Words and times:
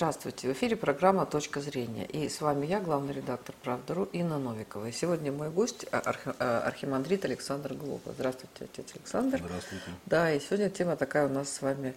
Здравствуйте. 0.00 0.48
В 0.48 0.52
эфире 0.52 0.76
программа 0.76 1.26
«Точка 1.26 1.60
зрения». 1.60 2.06
И 2.06 2.30
с 2.30 2.40
вами 2.40 2.64
я, 2.64 2.80
главный 2.80 3.12
редактор 3.12 3.54
«Правда.ру» 3.62 4.04
Инна 4.14 4.38
Новикова. 4.38 4.86
И 4.86 4.92
сегодня 4.92 5.30
мой 5.30 5.50
гость 5.50 5.84
а, 5.92 5.98
архи, 5.98 6.30
а, 6.38 6.62
архимандрит 6.62 7.26
Александр 7.26 7.74
Глоба. 7.74 8.12
Здравствуйте, 8.16 8.64
отец 8.64 8.86
Александр. 8.94 9.42
Здравствуйте. 9.44 9.84
Да, 10.06 10.32
и 10.32 10.40
сегодня 10.40 10.70
тема 10.70 10.96
такая 10.96 11.26
у 11.26 11.28
нас 11.28 11.52
с 11.52 11.60
вами 11.60 11.94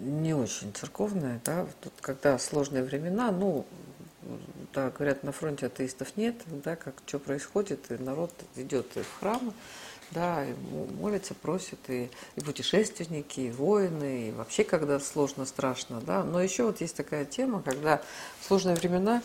не 0.00 0.34
очень 0.34 0.72
церковная. 0.72 1.40
Да? 1.44 1.68
Тут, 1.80 1.92
когда 2.00 2.36
сложные 2.36 2.82
времена, 2.82 3.30
ну, 3.30 3.64
да, 4.74 4.90
говорят, 4.90 5.22
на 5.22 5.30
фронте 5.30 5.66
атеистов 5.66 6.16
нет, 6.16 6.34
да, 6.46 6.74
как 6.74 6.94
что 7.06 7.20
происходит, 7.20 7.92
и 7.92 8.02
народ 8.02 8.32
идет 8.56 8.88
в 8.96 9.20
храмы, 9.20 9.52
да, 10.10 10.44
и 10.44 10.54
молятся, 11.00 11.34
просят, 11.34 11.78
и, 11.88 12.10
и 12.36 12.40
путешественники, 12.40 13.40
и 13.40 13.50
воины, 13.50 14.28
и 14.28 14.30
вообще, 14.32 14.64
когда 14.64 14.98
сложно, 15.00 15.46
страшно, 15.46 16.00
да. 16.00 16.24
Но 16.24 16.42
еще 16.42 16.64
вот 16.64 16.80
есть 16.80 16.96
такая 16.96 17.24
тема, 17.24 17.62
когда 17.62 18.02
в 18.40 18.46
сложные 18.46 18.76
времена 18.76 19.22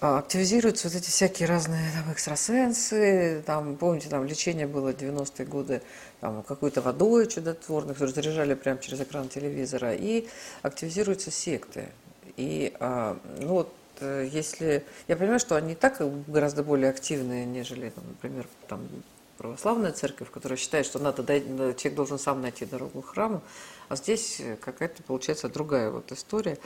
а, 0.00 0.18
активизируются 0.18 0.88
вот 0.88 0.96
эти 0.96 1.10
всякие 1.10 1.48
разные 1.48 1.90
там, 1.92 2.12
экстрасенсы, 2.12 3.42
там, 3.44 3.76
помните, 3.76 4.08
там 4.08 4.24
лечение 4.24 4.68
было 4.68 4.90
90-е 4.90 5.44
годы, 5.44 5.82
там, 6.20 6.44
какой-то 6.44 6.80
водой 6.80 7.26
чудотворной, 7.26 7.94
которую 7.94 8.14
заряжали 8.14 8.54
прямо 8.54 8.78
через 8.80 9.00
экран 9.00 9.28
телевизора, 9.28 9.94
и 9.94 10.28
активизируются 10.62 11.32
секты. 11.32 11.88
И, 12.36 12.72
а, 12.78 13.18
ну 13.40 13.48
вот, 13.48 13.74
э, 13.98 14.28
если... 14.30 14.84
Я 15.08 15.16
понимаю, 15.16 15.40
что 15.40 15.56
они 15.56 15.72
и 15.72 15.74
так 15.74 16.00
гораздо 16.28 16.62
более 16.62 16.90
активные, 16.90 17.44
нежели, 17.44 17.90
там, 17.90 18.04
например, 18.06 18.46
там, 18.68 18.88
православная 19.38 19.92
церковь, 19.92 20.30
которая 20.30 20.58
считает, 20.58 20.84
что 20.84 20.98
надо 20.98 21.24
человек 21.24 21.94
должен 21.94 22.18
сам 22.18 22.42
найти 22.42 22.66
дорогу 22.66 23.00
к 23.02 23.10
храму, 23.10 23.40
а 23.88 23.96
здесь 23.96 24.42
какая-то 24.60 25.02
получается 25.04 25.48
другая 25.48 25.90
вот 25.90 26.12
история. 26.12 26.58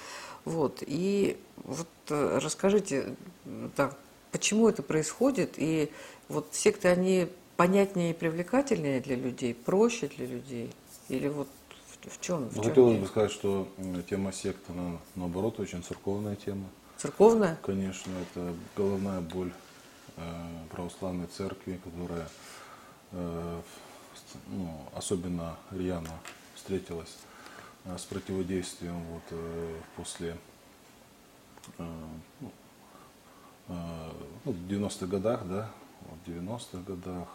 Вот. 0.45 0.83
И 0.85 1.37
вот 1.57 1.87
э, 2.09 2.39
расскажите, 2.43 3.15
так, 3.77 3.97
почему 4.33 4.69
это 4.69 4.83
происходит, 4.83 5.55
и 5.57 5.93
вот 6.29 6.49
секты, 6.53 6.89
они 6.89 7.29
понятнее 7.57 8.11
и 8.11 8.15
привлекательнее 8.15 9.01
для 9.01 9.17
людей, 9.17 9.55
проще 9.55 10.09
для 10.09 10.27
людей, 10.27 10.73
или 11.09 11.29
вот 11.29 11.49
в, 12.05 12.21
чем? 12.21 12.49
В 12.49 12.57
ну, 12.57 12.63
чем 12.63 12.71
хотелось 12.71 12.99
бы 12.99 13.07
сказать, 13.07 13.31
что 13.31 13.69
тема 14.09 14.33
сект, 14.33 14.69
она 14.71 14.99
наоборот 15.15 15.61
очень 15.61 15.85
церковная 15.85 16.37
тема. 16.37 16.65
Церковная? 16.97 17.59
Конечно, 17.63 18.13
это 18.23 18.55
головная 18.77 19.21
боль 19.21 19.53
э, 20.17 20.23
православной 20.71 21.27
церкви, 21.27 21.79
которая 21.85 22.27
Э, 22.27 22.62
ну, 23.13 24.89
особенно 24.95 25.57
рьяно 25.71 26.11
встретилась 26.55 27.17
э, 27.85 27.97
с 27.99 28.03
противодействием 28.03 29.03
вот, 29.13 29.23
э, 29.31 29.81
после 29.97 30.37
ну, 31.79 32.51
ну, 33.69 34.53
в 34.53 34.69
90-х 34.69 35.07
годах, 35.07 35.47
да, 35.47 35.71
в 36.01 36.29
90-х 36.29 36.79
годах, 36.85 37.29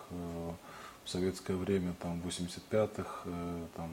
в 1.06 1.10
советское 1.10 1.56
время, 1.56 1.96
там, 2.02 2.20
в 2.20 2.28
85-х, 2.28 3.24
там, 3.78 3.90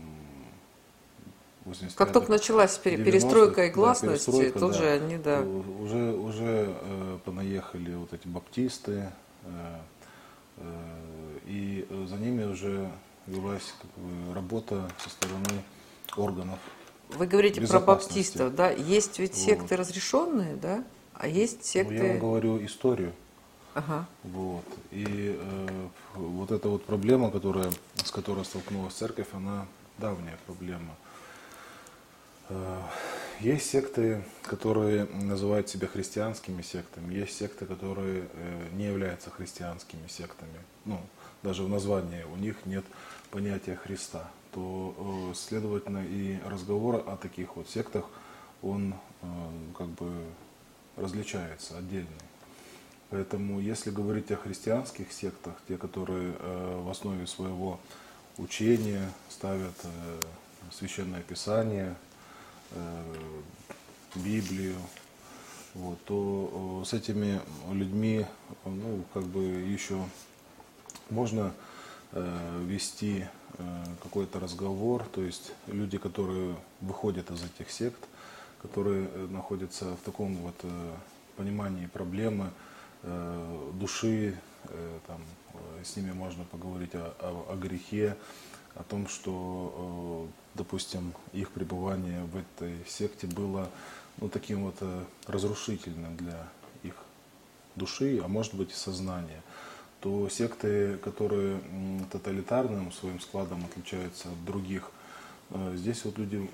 85 1.65 1.95
Как 1.97 2.12
только 2.12 2.31
началась 2.31 2.77
перестройка 2.79 3.67
и 3.67 3.71
гласность, 3.71 4.27
да, 4.27 4.51
тут 4.51 4.73
да, 4.73 4.79
же 4.79 4.89
они, 4.89 5.17
да. 5.17 5.41
Уже, 5.41 6.12
уже 6.12 6.75
э, 6.81 7.19
понаехали 7.25 7.95
вот 7.95 8.12
эти 8.12 8.29
баптисты, 8.29 9.11
э, 9.45 9.79
и 11.45 11.87
э, 11.89 12.06
за 12.09 12.17
ними 12.17 12.45
уже 12.45 12.91
велась 13.27 13.75
как 13.81 13.91
бы, 14.03 14.34
работа 14.34 14.91
со 14.98 15.11
стороны 15.11 15.62
органов. 16.17 16.59
Вы 17.11 17.27
говорите 17.27 17.61
про 17.67 17.81
баптистов, 17.81 18.55
да? 18.55 18.70
Есть 18.70 19.19
ведь 19.19 19.34
секты 19.34 19.77
вот. 19.77 19.78
разрешенные, 19.78 20.56
да? 20.56 20.84
А 21.15 21.28
есть 21.28 21.65
секты... 21.65 21.95
Ну, 21.95 22.03
я 22.03 22.09
вам 22.11 22.19
говорю 22.19 22.65
историю. 22.65 23.12
Ага. 23.75 24.06
Вот. 24.22 24.65
И 24.91 25.37
э, 25.38 25.88
вот 26.15 26.50
эта 26.50 26.69
вот 26.69 26.84
проблема, 26.84 27.31
которая, 27.31 27.71
с 27.97 28.11
которой 28.11 28.44
столкнулась 28.44 28.94
церковь, 28.94 29.28
она 29.32 29.66
давняя 29.99 30.38
проблема. 30.47 30.94
Э, 32.49 32.81
есть 33.41 33.69
секты, 33.69 34.22
которые 34.43 35.06
называют 35.06 35.69
себя 35.69 35.88
христианскими 35.88 36.62
сектами, 36.62 37.15
есть 37.15 37.37
секты, 37.37 37.66
которые 37.66 38.28
э, 38.32 38.69
не 38.72 38.87
являются 38.87 39.31
христианскими 39.31 40.06
сектами. 40.09 40.61
Ну, 40.84 41.00
даже 41.44 41.62
в 41.62 41.69
названии 41.69 42.25
у 42.25 42.37
них 42.37 42.56
нет 42.65 42.84
понятия 43.31 43.77
Христа, 43.77 44.31
то, 44.53 45.31
э, 45.31 45.34
следовательно, 45.37 46.03
и 46.05 46.38
разговор 46.47 47.05
о 47.06 47.16
таких 47.16 47.56
вот 47.56 47.69
сектах, 47.69 48.06
он 48.62 48.94
э, 48.94 49.27
как 49.77 49.88
бы 49.88 50.10
различается 50.97 51.77
отдельный. 51.77 52.09
Поэтому, 53.10 53.60
если 53.60 53.91
говорить 53.91 54.31
о 54.32 54.37
христианских 54.37 55.12
сектах, 55.12 55.55
те, 55.69 55.77
которые 55.77 56.34
э, 56.38 56.82
в 56.82 56.88
основе 56.88 57.27
своего 57.27 57.78
учения 58.38 59.12
ставят 59.28 59.75
священное 60.72 61.21
писание, 61.21 61.94
Библию, 64.16 64.75
вот, 65.75 66.03
то 66.05 66.82
с 66.84 66.93
этими 66.93 67.41
людьми, 67.71 68.26
ну, 68.65 69.05
как 69.12 69.22
бы 69.25 69.41
еще 69.44 70.03
можно 71.10 71.53
э, 72.12 72.62
вести 72.66 73.26
э, 73.59 73.84
какой-то 74.03 74.41
разговор, 74.41 75.04
то 75.04 75.22
есть 75.22 75.53
люди, 75.66 75.98
которые 75.98 76.56
выходят 76.81 77.31
из 77.31 77.42
этих 77.42 77.70
сект, 77.70 78.09
которые 78.62 79.09
э, 79.12 79.26
находятся 79.31 79.97
в 79.97 80.00
таком 80.04 80.37
вот 80.37 80.56
понимании 81.37 81.87
проблемы 81.87 82.50
души, 83.75 84.38
там, 85.06 85.20
с 85.84 85.97
ними 85.97 86.12
можно 86.12 86.44
поговорить 86.44 86.94
о, 86.94 87.12
о, 87.19 87.53
о 87.53 87.56
грехе, 87.56 88.16
о 88.76 88.82
том, 88.82 89.09
что, 89.09 90.26
допустим, 90.54 91.12
их 91.32 91.50
пребывание 91.50 92.22
в 92.25 92.37
этой 92.37 92.78
секте 92.87 93.26
было 93.26 93.69
ну, 94.19 94.28
таким 94.31 94.64
вот 94.64 94.76
разрушительным 95.26 96.16
для 96.16 96.48
их 96.82 96.94
души, 97.75 98.22
а 98.25 98.28
может 98.28 98.54
быть 98.54 98.70
и 98.70 98.75
сознания 98.75 99.43
то 100.04 100.28
секты, 100.28 100.98
которые 100.98 101.59
тоталитарным 102.12 102.92
своим 102.92 103.19
складом 103.20 103.65
отличаются 103.65 104.28
от 104.28 104.44
других, 104.44 104.91
э, 105.48 105.72
здесь 105.76 106.04
вот 106.04 106.19
люди 106.19 106.47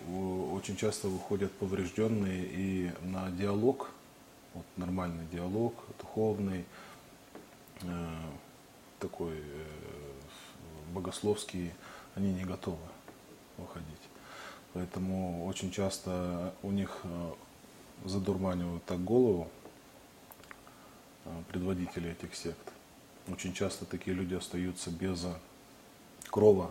очень 0.52 0.76
часто 0.76 1.08
выходят 1.08 1.50
поврежденные 1.54 2.44
и 2.44 2.92
на 3.02 3.28
диалог, 3.32 3.90
вот 4.54 4.64
нормальный 4.76 5.26
диалог, 5.32 5.74
духовный, 5.98 6.64
э, 7.82 7.86
такой 9.00 9.38
э, 9.38 9.64
богословский, 10.94 11.72
они 12.14 12.32
не 12.32 12.44
готовы 12.44 12.78
выходить. 13.56 14.04
Поэтому 14.74 15.44
очень 15.46 15.72
часто 15.72 16.54
у 16.62 16.70
них 16.70 17.02
задурманивают 18.04 18.84
так 18.84 19.02
голову 19.02 19.48
предводители 21.48 22.12
этих 22.12 22.36
сект, 22.36 22.72
очень 23.32 23.52
часто 23.52 23.84
такие 23.84 24.14
люди 24.14 24.34
остаются 24.34 24.90
без 24.90 25.26
крова 26.30 26.70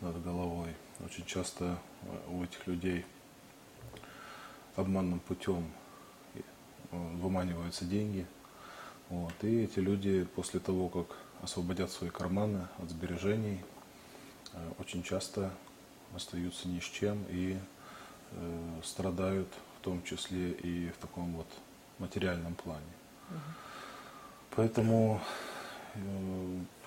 над 0.00 0.22
головой. 0.22 0.74
Очень 1.04 1.24
часто 1.26 1.78
э, 2.02 2.18
у 2.30 2.42
этих 2.42 2.66
людей 2.66 3.04
обманным 4.74 5.20
путем 5.20 5.70
э, 6.34 6.40
выманиваются 6.90 7.84
деньги. 7.84 8.26
Вот. 9.08 9.32
И 9.42 9.62
эти 9.62 9.78
люди 9.78 10.24
после 10.34 10.60
того, 10.60 10.88
как 10.88 11.16
освободят 11.42 11.90
свои 11.90 12.10
карманы 12.10 12.66
от 12.78 12.90
сбережений, 12.90 13.62
э, 14.52 14.72
очень 14.78 15.02
часто 15.02 15.52
остаются 16.14 16.68
ни 16.68 16.80
с 16.80 16.84
чем 16.84 17.22
и 17.28 17.58
э, 18.32 18.80
страдают 18.82 19.48
в 19.78 19.84
том 19.84 20.02
числе 20.02 20.50
и 20.52 20.90
в 20.90 20.96
таком 20.96 21.34
вот 21.34 21.46
материальном 21.98 22.54
плане. 22.54 22.82
Угу. 23.30 23.38
Поэтому 24.56 25.20
Э, 25.20 25.55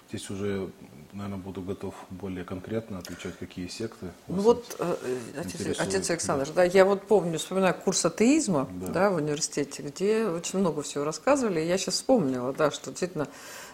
здесь 0.09 0.29
уже, 0.29 0.69
наверное, 1.13 1.37
буду 1.37 1.61
готов 1.61 1.93
более 2.09 2.43
конкретно 2.43 2.97
отвечать, 2.97 3.37
какие 3.37 3.67
секты. 3.67 4.07
Ну 4.27 4.41
вот, 4.41 4.75
э, 4.79 4.95
отец, 5.37 5.79
отец 5.79 6.09
Александр, 6.09 6.47
да. 6.47 6.53
да, 6.53 6.63
я 6.63 6.85
вот 6.85 7.03
помню, 7.03 7.37
вспоминаю 7.37 7.75
курс 7.75 8.05
атеизма 8.05 8.67
да. 8.81 8.87
Да, 8.87 9.09
в 9.11 9.15
университете, 9.15 9.83
где 9.83 10.25
очень 10.25 10.59
много 10.59 10.81
всего 10.81 11.03
рассказывали. 11.03 11.59
Я 11.59 11.77
сейчас 11.77 11.95
вспомнила, 11.95 12.53
да, 12.53 12.71
что 12.71 12.89
действительно 12.89 13.27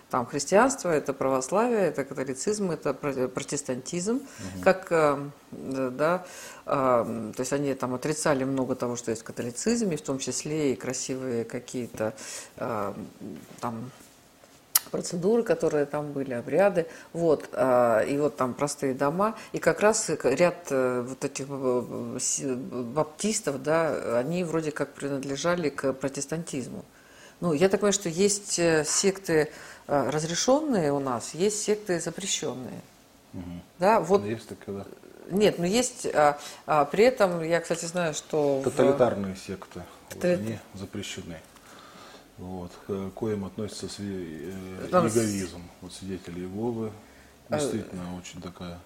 там 0.10 0.26
христианство, 0.26 0.90
это 0.90 1.14
православие, 1.14 1.88
это 1.88 2.04
католицизм, 2.04 2.70
это 2.70 2.94
протестантизм, 2.94 4.18
угу. 4.18 4.64
как, 4.64 4.88
э, 4.92 5.30
да, 5.52 6.26
то 6.66 7.36
есть 7.38 7.54
они 7.54 7.74
там 7.76 7.94
отрицали 7.94 8.44
много 8.44 8.76
того, 8.76 8.96
что 8.96 9.12
есть 9.12 9.22
в 9.22 9.26
католицизме, 9.26 9.98
в 9.98 10.02
том 10.02 10.18
числе 10.18 10.74
и 10.74 10.76
красивые 10.76 11.46
какие-то 11.46 12.16
там 12.56 13.92
процедуры, 14.92 15.44
которые 15.44 15.86
там 15.86 16.12
были, 16.12 16.34
обряды, 16.34 16.88
вот, 17.14 17.50
а, 17.54 18.02
и 18.02 18.18
вот 18.18 18.38
там 18.38 18.54
простые 18.54 18.94
дома, 18.94 19.36
и 19.54 19.60
как 19.60 19.80
раз 19.80 20.10
ряд 20.24 20.68
э, 20.70 21.06
вот 21.08 21.24
этих 21.24 21.46
э, 21.50 22.56
баптистов, 22.56 23.64
да, 23.64 24.20
они 24.20 24.44
вроде 24.44 24.72
как 24.72 24.94
принадлежали 24.94 25.70
к 25.70 25.94
протестантизму. 25.94 26.86
Ну, 27.42 27.54
я 27.54 27.70
так 27.70 27.82
понимаю, 27.82 27.94
что 27.94 28.10
есть 28.10 28.60
э, 28.60 28.84
секты 28.86 29.50
разрешенные 29.88 30.92
у 30.92 31.00
нас, 31.00 31.36
есть 31.36 31.62
секты 31.62 32.00
запрещенные. 32.00 32.82
Угу. 33.34 33.44
Да, 33.78 34.00
вот. 34.00 34.24
Есть 34.24 34.48
такие, 34.48 34.78
да. 34.78 34.86
Нет, 35.30 35.60
но 35.60 35.66
есть, 35.66 36.08
а, 36.08 36.40
а, 36.66 36.86
при 36.86 37.04
этом 37.06 37.44
я, 37.44 37.60
кстати, 37.60 37.86
знаю, 37.86 38.14
что... 38.14 38.62
Тоталитарные 38.64 39.36
в... 39.36 39.40
секты, 39.40 39.82
Тотали... 40.10 40.36
вот 40.36 40.46
они 40.46 40.60
запрещены 40.74 41.38
вот, 42.38 42.72
к 42.88 43.10
коим 43.12 43.46
относится 43.46 43.88
сви... 43.88 44.52
э, 44.52 44.88
иеговизм. 44.92 45.62
Вот 45.82 45.94
свидетели 45.94 46.42
Иеговы. 46.42 46.92
А, 47.50 47.60
Действительно, 47.60 48.18
очень 48.18 48.42
такая 48.42 48.80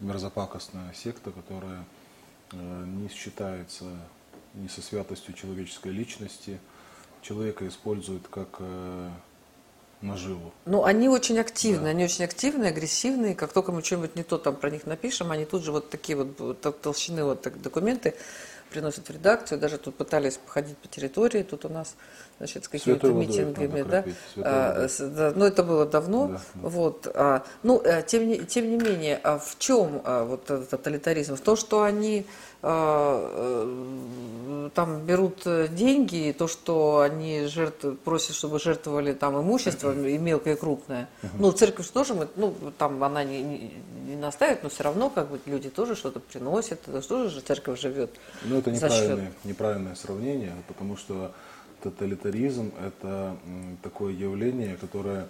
мерзопакостная 0.00 0.92
секта, 0.94 1.30
которая 1.30 1.84
э, 2.52 2.84
не 2.86 3.08
считается 3.08 3.84
ни 4.54 4.66
со 4.66 4.82
святостью 4.82 5.34
человеческой 5.34 5.92
личности. 5.92 6.58
Человека 7.22 7.66
используют 7.68 8.26
как 8.28 8.56
э, 8.58 9.10
наживу. 10.00 10.52
Ну, 10.64 10.84
они 10.84 11.08
очень 11.08 11.38
активны, 11.38 11.84
да. 11.84 11.90
они 11.90 12.04
очень 12.04 12.24
активные, 12.24 12.70
агрессивные. 12.70 13.34
Как 13.34 13.52
только 13.52 13.70
мы 13.70 13.82
что-нибудь 13.82 14.16
не 14.16 14.22
то 14.22 14.38
там 14.38 14.56
про 14.56 14.70
них 14.70 14.86
напишем, 14.86 15.30
они 15.30 15.44
тут 15.44 15.64
же 15.64 15.72
вот 15.72 15.90
такие 15.90 16.16
вот 16.16 16.60
толщины 16.82 17.24
вот 17.24 17.42
так, 17.42 17.60
документы 17.60 18.14
приносят 18.74 19.08
в 19.08 19.10
редакцию. 19.10 19.60
Даже 19.60 19.78
тут 19.78 19.94
пытались 19.94 20.36
походить 20.36 20.76
по 20.78 20.88
территории, 20.88 21.44
тут 21.44 21.64
у 21.64 21.68
нас 21.68 21.94
значит, 22.38 22.64
с 22.64 22.68
какими-то 22.68 23.08
митингами, 23.12 23.82
да? 23.82 24.04
А, 24.36 24.88
да. 24.98 25.32
Ну, 25.36 25.44
это 25.44 25.62
было 25.62 25.86
давно, 25.86 26.26
да, 26.26 26.34
да. 26.34 26.40
вот. 26.68 27.06
А, 27.14 27.44
ну, 27.62 27.80
э, 27.80 28.02
тем 28.02 28.28
не, 28.28 28.38
тем 28.38 28.68
не 28.68 28.76
менее, 28.76 29.20
а 29.22 29.38
в 29.38 29.56
чем 29.58 30.02
а, 30.04 30.24
вот 30.24 30.50
этот 30.50 30.70
тоталитаризм? 30.70 31.36
В 31.36 31.40
том, 31.40 31.56
что 31.56 31.84
они 31.84 32.26
а, 32.62 33.30
э, 33.32 34.70
там 34.74 35.04
берут 35.06 35.46
деньги, 35.70 36.34
то, 36.36 36.48
что 36.48 36.98
они 36.98 37.46
жертв, 37.46 37.96
просят, 38.04 38.34
чтобы 38.34 38.58
жертвовали 38.58 39.12
там 39.12 39.40
имуществом, 39.40 40.04
и 40.04 40.18
мелкое, 40.18 40.54
и 40.54 40.56
крупное. 40.56 41.08
Ну, 41.38 41.52
церковь 41.52 41.88
тоже, 41.90 42.14
мы, 42.14 42.26
ну, 42.34 42.52
там 42.76 43.04
она 43.04 43.22
не, 43.22 43.42
не, 43.42 43.72
не 44.14 44.20
наставит, 44.20 44.62
но 44.62 44.68
все 44.68 44.84
равно 44.84 45.10
как 45.10 45.28
бы 45.30 45.40
люди 45.46 45.70
тоже 45.70 45.94
что-то 45.94 46.20
приносят, 46.20 46.86
это 46.88 47.06
тоже 47.06 47.30
же 47.30 47.40
церковь 47.40 47.80
живет. 47.80 48.10
Ну, 48.44 48.58
это 48.58 48.70
неправильное, 48.70 49.32
неправильное 49.44 49.94
сравнение, 49.94 50.52
потому 50.68 50.96
что 50.96 51.32
тоталитаризм– 51.82 52.72
это 52.86 53.36
такое 53.82 54.12
явление, 54.12 54.76
которое 54.76 55.28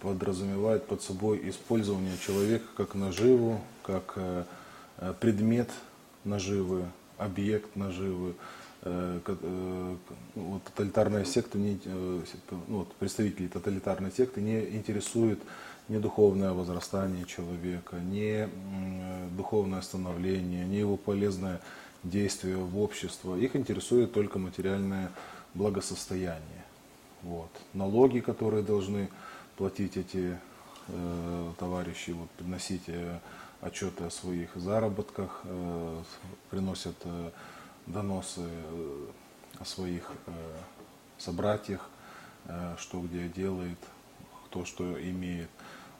подразумевает 0.00 0.86
под 0.86 1.02
собой 1.02 1.40
использование 1.48 2.16
человека 2.24 2.64
как 2.76 2.94
наживу, 2.94 3.60
как 3.82 4.12
э, 4.16 4.44
э, 4.98 5.14
предмет 5.18 5.70
наживы, 6.24 6.84
объект 7.16 7.74
наживы. 7.74 8.34
Э, 8.82 9.18
вот, 10.36 10.62
тоталитарная 10.64 11.24
секта, 11.24 11.58
не, 11.58 11.80
ну, 11.84 12.22
вот, 12.68 12.92
представители 12.94 13.48
тоталитарной 13.48 14.12
секты 14.12 14.40
не 14.40 14.76
интересуют 14.76 15.40
не 15.88 15.98
духовное 15.98 16.52
возрастание 16.52 17.24
человека, 17.24 17.96
не 17.96 18.48
духовное 19.36 19.80
становление, 19.80 20.64
не 20.64 20.78
его 20.78 20.96
полезное 20.96 21.60
действие 22.02 22.56
в 22.56 22.78
общество. 22.78 23.36
Их 23.36 23.56
интересует 23.56 24.12
только 24.12 24.38
материальное 24.38 25.10
благосостояние. 25.54 26.64
Вот. 27.22 27.50
Налоги, 27.74 28.20
которые 28.20 28.62
должны 28.62 29.08
платить 29.56 29.96
эти 29.96 30.38
э, 30.88 31.52
товарищи, 31.58 32.10
вот, 32.10 32.30
приносить 32.30 32.84
э, 32.86 33.18
отчеты 33.60 34.04
о 34.04 34.10
своих 34.10 34.54
заработках, 34.54 35.40
э, 35.44 36.02
приносят 36.50 36.94
э, 37.04 37.30
доносы 37.86 38.42
э, 38.44 39.06
о 39.58 39.64
своих 39.64 40.12
э, 40.26 40.32
собратьях, 41.18 41.90
э, 42.44 42.76
что 42.78 43.00
где 43.00 43.28
делает, 43.28 43.78
кто 44.46 44.64
что 44.64 44.84
имеет. 45.02 45.50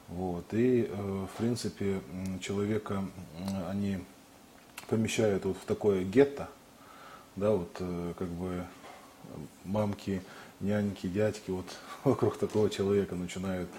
Вот. 0.09 0.45
И, 0.53 0.89
э, 0.89 1.25
в 1.33 1.37
принципе, 1.37 2.01
человека 2.41 3.03
они 3.69 3.99
помещают 4.87 5.45
вот 5.45 5.57
в 5.57 5.65
такое 5.65 6.03
гетто, 6.03 6.49
да, 7.35 7.51
вот 7.51 7.75
э, 7.79 8.13
как 8.17 8.27
бы 8.27 8.63
мамки, 9.65 10.23
няньки, 10.59 11.07
дядьки 11.07 11.51
вот 11.51 11.65
вокруг 12.03 12.37
такого 12.37 12.69
человека 12.71 13.15
начинают 13.15 13.69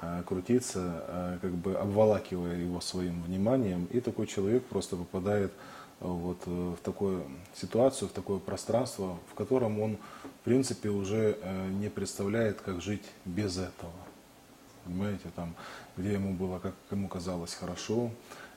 э, 0.00 0.22
крутиться, 0.26 1.38
как 1.42 1.52
бы 1.52 1.74
обволакивая 1.74 2.56
его 2.56 2.80
своим 2.80 3.22
вниманием, 3.22 3.86
и 3.92 4.00
такой 4.00 4.26
человек 4.26 4.64
просто 4.64 4.96
попадает 4.96 5.52
вот 6.00 6.44
в 6.46 6.76
такую 6.82 7.24
ситуацию, 7.54 8.08
в 8.08 8.12
такое 8.12 8.38
пространство, 8.38 9.18
в 9.30 9.34
котором 9.34 9.80
он, 9.80 9.96
в 10.22 10.44
принципе, 10.44 10.88
уже 10.88 11.38
не 11.80 11.88
представляет, 11.88 12.60
как 12.60 12.82
жить 12.82 13.04
без 13.24 13.56
этого. 13.56 13.92
Понимаете, 14.84 15.30
там, 15.34 15.54
где 15.96 16.12
ему 16.12 16.32
было, 16.32 16.58
как 16.58 16.74
ему 16.90 17.08
казалось, 17.08 17.54
хорошо, 17.54 18.10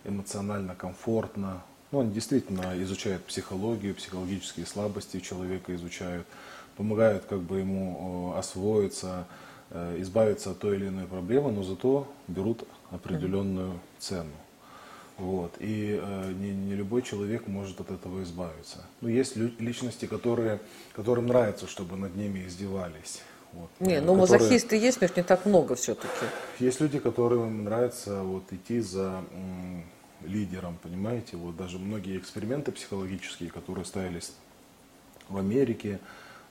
эмоционально 0.04 0.76
комфортно, 0.76 1.62
ну, 1.92 2.02
они 2.02 2.12
действительно 2.12 2.74
изучают 2.84 3.24
психологию, 3.24 3.96
психологические 3.96 4.66
слабости 4.66 5.20
человека 5.20 5.74
изучают, 5.76 6.28
помогают 6.76 7.26
как 7.26 7.42
бы 7.42 7.60
ему 7.60 8.34
освоиться, 8.36 9.26
э, 9.70 10.02
избавиться 10.02 10.52
от 10.52 10.60
той 10.60 10.76
или 10.76 10.90
иной 10.90 11.06
проблемы, 11.06 11.52
но 11.52 11.64
зато 11.64 12.12
берут 12.28 12.68
определенную 12.92 13.80
цену. 14.00 14.32
Вот. 15.18 15.56
И 15.60 16.00
э, 16.02 16.34
не, 16.34 16.52
не 16.52 16.76
любой 16.76 17.02
человек 17.02 17.48
может 17.48 17.80
от 17.80 17.90
этого 17.90 18.22
избавиться. 18.24 18.84
Но 19.02 19.10
есть 19.10 19.36
личности, 19.36 20.06
которые, 20.06 20.60
которым 20.94 21.28
нравится, 21.28 21.68
чтобы 21.68 21.96
над 21.98 22.16
ними 22.16 22.46
издевались. 22.46 23.22
Вот, 23.58 23.70
не, 23.80 23.96
ну 24.02 24.14
которые... 24.14 24.18
мазохисты 24.18 24.76
есть, 24.78 25.02
но 25.02 25.06
их 25.06 25.18
не 25.18 25.24
так 25.24 25.46
много 25.46 25.76
все-таки. 25.76 26.26
Есть 26.60 26.80
люди, 26.80 27.00
которым 27.00 27.64
нравится 27.64 28.22
вот, 28.22 28.44
идти 28.52 28.80
за 28.82 29.24
лидером, 30.24 30.78
понимаете, 30.82 31.38
вот 31.38 31.58
даже 31.58 31.80
многие 31.80 32.18
эксперименты 32.18 32.72
психологические, 32.72 33.50
которые 33.50 33.86
ставились 33.86 34.32
в 35.28 35.38
Америке, 35.38 36.00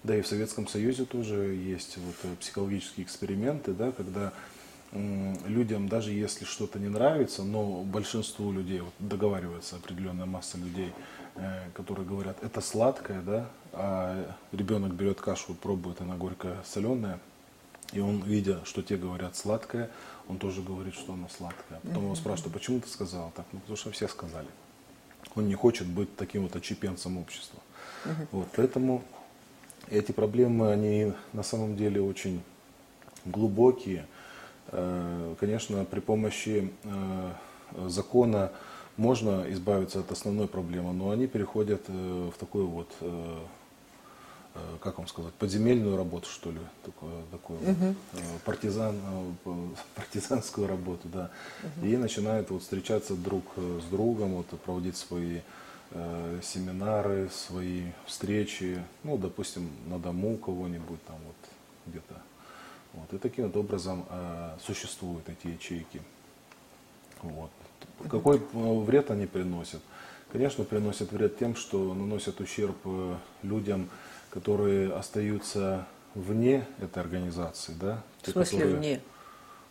да 0.03 0.17
и 0.17 0.23
в 0.23 0.27
Советском 0.27 0.67
Союзе 0.67 1.05
тоже 1.05 1.37
есть 1.37 1.97
вот 1.99 2.15
э, 2.25 2.35
психологические 2.41 3.05
эксперименты, 3.05 3.73
да, 3.73 3.93
когда 3.93 4.33
людям, 4.93 5.89
даже 5.89 6.13
если 6.13 6.45
что-то 6.45 6.79
не 6.79 6.89
нравится, 6.89 7.43
но 7.43 7.83
большинству 7.83 8.53
людей, 8.53 8.81
вот 8.81 8.95
договаривается 8.99 9.77
определенная 9.77 10.27
масса 10.27 10.59
людей, 10.59 10.93
э, 11.35 11.71
которые 11.75 12.07
говорят, 12.07 12.37
это 12.43 12.61
сладкое, 12.61 13.21
да, 13.21 13.49
а 13.73 14.35
ребенок 14.53 14.95
берет 14.95 15.21
кашу, 15.21 15.55
пробует, 15.55 16.01
она 16.01 16.17
горькая, 16.17 16.57
соленая, 16.65 17.19
и 17.93 18.01
он, 18.01 18.23
видя, 18.23 18.65
что 18.65 18.83
те 18.83 18.97
говорят 18.97 19.37
сладкое, 19.37 19.91
он 20.29 20.39
тоже 20.39 20.63
говорит, 20.63 20.95
что 20.95 21.13
оно 21.13 21.29
сладкое. 21.29 21.81
Потом 21.83 22.05
его 22.05 22.15
спрашивают, 22.15 22.55
а 22.55 22.59
почему 22.59 22.81
ты 22.81 22.89
сказал 22.89 23.33
так? 23.37 23.47
Ну, 23.53 23.61
потому 23.61 23.77
что 23.77 23.91
все 23.93 24.09
сказали. 24.09 24.49
Он 25.35 25.47
не 25.47 25.55
хочет 25.55 25.87
быть 25.87 26.15
таким 26.17 26.43
вот 26.43 26.57
отчепенцем 26.57 27.19
общества. 27.19 27.61
Вот, 28.33 28.49
поэтому 28.57 29.03
эти 29.89 30.13
проблемы, 30.13 30.71
они 30.71 31.13
на 31.33 31.43
самом 31.43 31.77
деле 31.77 32.01
очень 32.01 32.43
глубокие. 33.25 34.07
Э, 34.69 35.35
конечно, 35.39 35.85
при 35.85 36.01
помощи 36.01 36.73
э, 36.85 37.31
закона 37.87 38.53
можно 38.97 39.45
избавиться 39.49 40.01
от 40.01 40.11
основной 40.11 40.49
проблемы, 40.49 40.93
но 40.93 41.11
они 41.11 41.27
переходят 41.27 41.83
э, 41.89 42.31
в 42.35 42.39
такую 42.39 42.67
вот 42.67 42.89
как 44.81 44.97
вам 44.97 45.07
сказать, 45.07 45.35
подземельную 45.35 45.99
работу, 45.99 46.31
что 46.31 46.51
ли, 46.51 46.59
такое, 46.83 47.23
такое 47.31 47.59
угу. 47.59 47.95
партизан, 48.47 48.97
партизанскую 49.95 50.67
работу, 50.67 51.09
да. 51.13 51.31
Угу. 51.63 51.87
И 51.87 51.97
начинают 51.99 52.49
вот 52.49 52.63
встречаться 52.63 53.17
друг 53.17 53.45
с 53.57 53.85
другом, 53.91 54.37
вот, 54.37 54.47
проводить 54.61 54.97
свои 54.97 55.41
семинары, 56.43 57.29
свои 57.29 57.83
встречи, 58.07 58.83
ну, 59.05 59.19
допустим, 59.19 59.69
на 59.89 59.99
дому 59.99 60.39
кого-нибудь 60.39 61.05
там 61.05 61.17
вот 61.27 61.37
где-то. 61.85 62.15
Вот. 62.97 63.13
И 63.13 63.19
таким 63.19 63.47
вот 63.47 63.57
образом 63.57 64.05
э, 64.11 64.57
существуют 64.65 65.29
эти 65.29 65.53
ячейки. 65.53 66.01
Вот. 67.23 67.51
Какой 68.11 68.41
вред 68.53 69.11
они 69.11 69.27
приносят? 69.27 69.81
Конечно, 70.33 70.65
приносят 70.65 71.13
вред 71.13 71.39
тем, 71.39 71.55
что 71.55 71.95
наносят 71.95 72.41
ущерб 72.41 72.77
людям, 73.43 73.89
которые 74.31 74.93
остаются 74.93 75.87
вне 76.15 76.67
этой 76.81 77.03
организации, 77.03 77.75
да? 77.81 78.03
В 78.23 78.31
смысле 78.31 78.59
которые, 78.59 78.77
вне? 78.77 79.01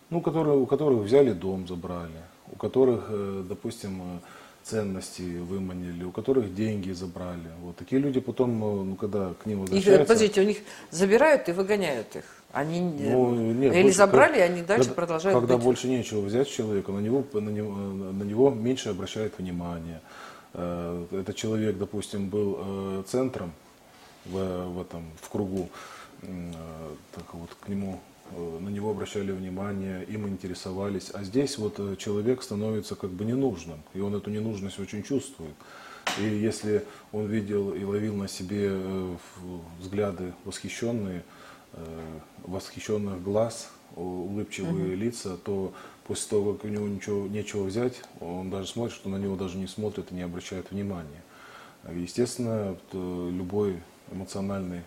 Ну, 0.09 0.21
которые, 0.21 0.57
у 0.57 0.65
которых 0.65 1.01
взяли 1.01 1.33
дом, 1.33 1.67
забрали, 1.67 2.21
у 2.51 2.55
которых, 2.55 3.07
э, 3.09 3.43
допустим, 3.47 4.21
ценности 4.65 5.21
выманили, 5.21 6.03
у 6.03 6.11
которых 6.11 6.53
деньги 6.55 6.91
забрали. 6.91 7.49
Вот 7.61 7.75
такие 7.75 8.01
люди 8.01 8.19
потом, 8.19 8.51
э, 8.63 8.83
ну 8.83 8.95
когда 8.95 9.33
к 9.41 9.45
ним 9.45 9.63
Их, 9.63 9.69
возвращаются... 9.69 10.05
подождите, 10.13 10.41
у 10.41 10.43
них 10.43 10.57
забирают 10.91 11.47
и 11.49 11.51
выгоняют 11.51 12.15
их. 12.15 12.23
Они 12.51 12.79
Ну, 12.81 13.35
нет, 13.35 13.73
или 13.73 13.83
больше 13.83 13.97
забрали, 13.97 14.37
и 14.37 14.39
как- 14.39 14.49
они 14.49 14.61
дальше 14.63 14.83
когда, 14.89 14.95
продолжают 14.95 15.39
Когда 15.39 15.55
быть. 15.57 15.63
больше 15.65 15.87
нечего 15.87 16.21
взять 16.21 16.49
человека, 16.49 16.91
на 16.91 16.99
него, 16.99 17.23
на 17.33 17.49
него, 17.49 17.75
на 17.75 18.23
него 18.23 18.49
меньше 18.49 18.89
обращают 18.89 19.33
внимание. 19.37 20.01
Э, 20.53 21.05
Этот 21.11 21.35
человек, 21.35 21.77
допустим, 21.77 22.29
был 22.29 22.57
э, 22.59 23.03
центром 23.07 23.51
в, 24.25 24.65
в 24.69 24.81
этом 24.81 25.03
в 25.21 25.29
кругу, 25.29 25.69
так 26.21 27.33
вот 27.33 27.49
к 27.61 27.67
нему 27.69 27.99
на 28.35 28.69
него 28.69 28.91
обращали 28.91 29.31
внимание, 29.31 30.03
им 30.05 30.27
интересовались, 30.27 31.09
а 31.13 31.23
здесь 31.23 31.57
вот 31.57 31.75
э, 31.79 31.95
человек 31.97 32.43
становится 32.43 32.95
как 32.95 33.11
бы 33.11 33.25
ненужным, 33.25 33.81
и 33.93 33.99
он 33.99 34.15
эту 34.15 34.29
ненужность 34.29 34.79
очень 34.79 35.03
чувствует. 35.03 35.55
И 36.19 36.23
если 36.23 36.85
он 37.11 37.27
видел 37.27 37.73
и 37.73 37.83
ловил 37.83 38.15
на 38.15 38.27
себе 38.27 38.69
э, 38.71 39.15
взгляды 39.79 40.33
восхищенные, 40.43 41.23
э, 41.73 42.19
восхищенных 42.43 43.21
глаз, 43.23 43.71
улыбчивые 43.95 44.95
лица, 44.95 45.37
то 45.37 45.73
после 46.05 46.29
того, 46.29 46.53
как 46.53 46.65
у 46.65 46.67
него 46.67 46.87
ничего, 46.87 47.27
нечего 47.27 47.63
взять, 47.63 48.01
он 48.19 48.49
даже 48.49 48.67
смотрит, 48.67 48.95
что 48.95 49.09
на 49.09 49.17
него 49.17 49.35
даже 49.35 49.57
не 49.57 49.67
смотрят 49.67 50.11
и 50.11 50.15
не 50.15 50.21
обращают 50.21 50.71
внимания. 50.71 51.23
Естественно, 51.91 52.75
э, 52.91 53.29
любой 53.31 53.81
эмоциональный 54.11 54.81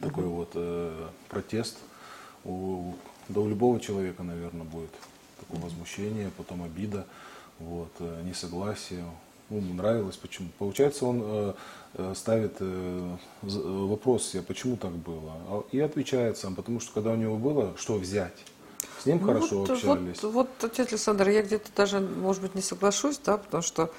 такой 0.00 0.24
вот 0.24 0.50
э, 0.54 1.08
протест 1.28 1.78
у, 2.46 2.94
да 3.28 3.40
у 3.40 3.48
любого 3.48 3.80
человека, 3.80 4.22
наверное, 4.22 4.64
будет 4.64 4.90
такое 5.40 5.60
возмущение, 5.60 6.30
потом 6.36 6.62
обида, 6.62 7.06
вот, 7.58 7.90
э, 7.98 8.22
несогласие. 8.24 9.04
Ну, 9.48 9.58
ему 9.58 9.74
нравилось, 9.74 10.16
почему. 10.16 10.48
Получается, 10.58 11.06
он 11.06 11.22
э, 11.22 11.54
э, 11.94 12.14
ставит 12.16 12.56
э, 12.60 13.16
э, 13.42 13.46
вопрос 13.48 14.28
себе, 14.28 14.42
почему 14.42 14.76
так 14.76 14.90
было, 14.92 15.32
А- 15.48 15.64
и 15.70 15.78
отвечает 15.80 16.36
сам, 16.38 16.54
потому 16.54 16.80
что 16.80 16.92
когда 16.92 17.12
у 17.12 17.16
него 17.16 17.36
было, 17.36 17.74
что 17.76 17.94
взять, 17.94 18.36
с 19.00 19.06
ним 19.06 19.18
Ну, 19.20 19.26
хорошо 19.26 19.60
вот, 19.60 19.70
общались. 19.70 20.22
Вот, 20.22 20.32
вот, 20.32 20.48
отец 20.64 20.88
Александр, 20.88 21.28
я 21.28 21.42
где-то 21.42 21.70
даже, 21.76 22.00
может 22.00 22.42
быть, 22.42 22.54
не 22.54 22.62
соглашусь, 22.62 23.20
да, 23.24 23.36
потому 23.38 23.62
что 23.62 23.92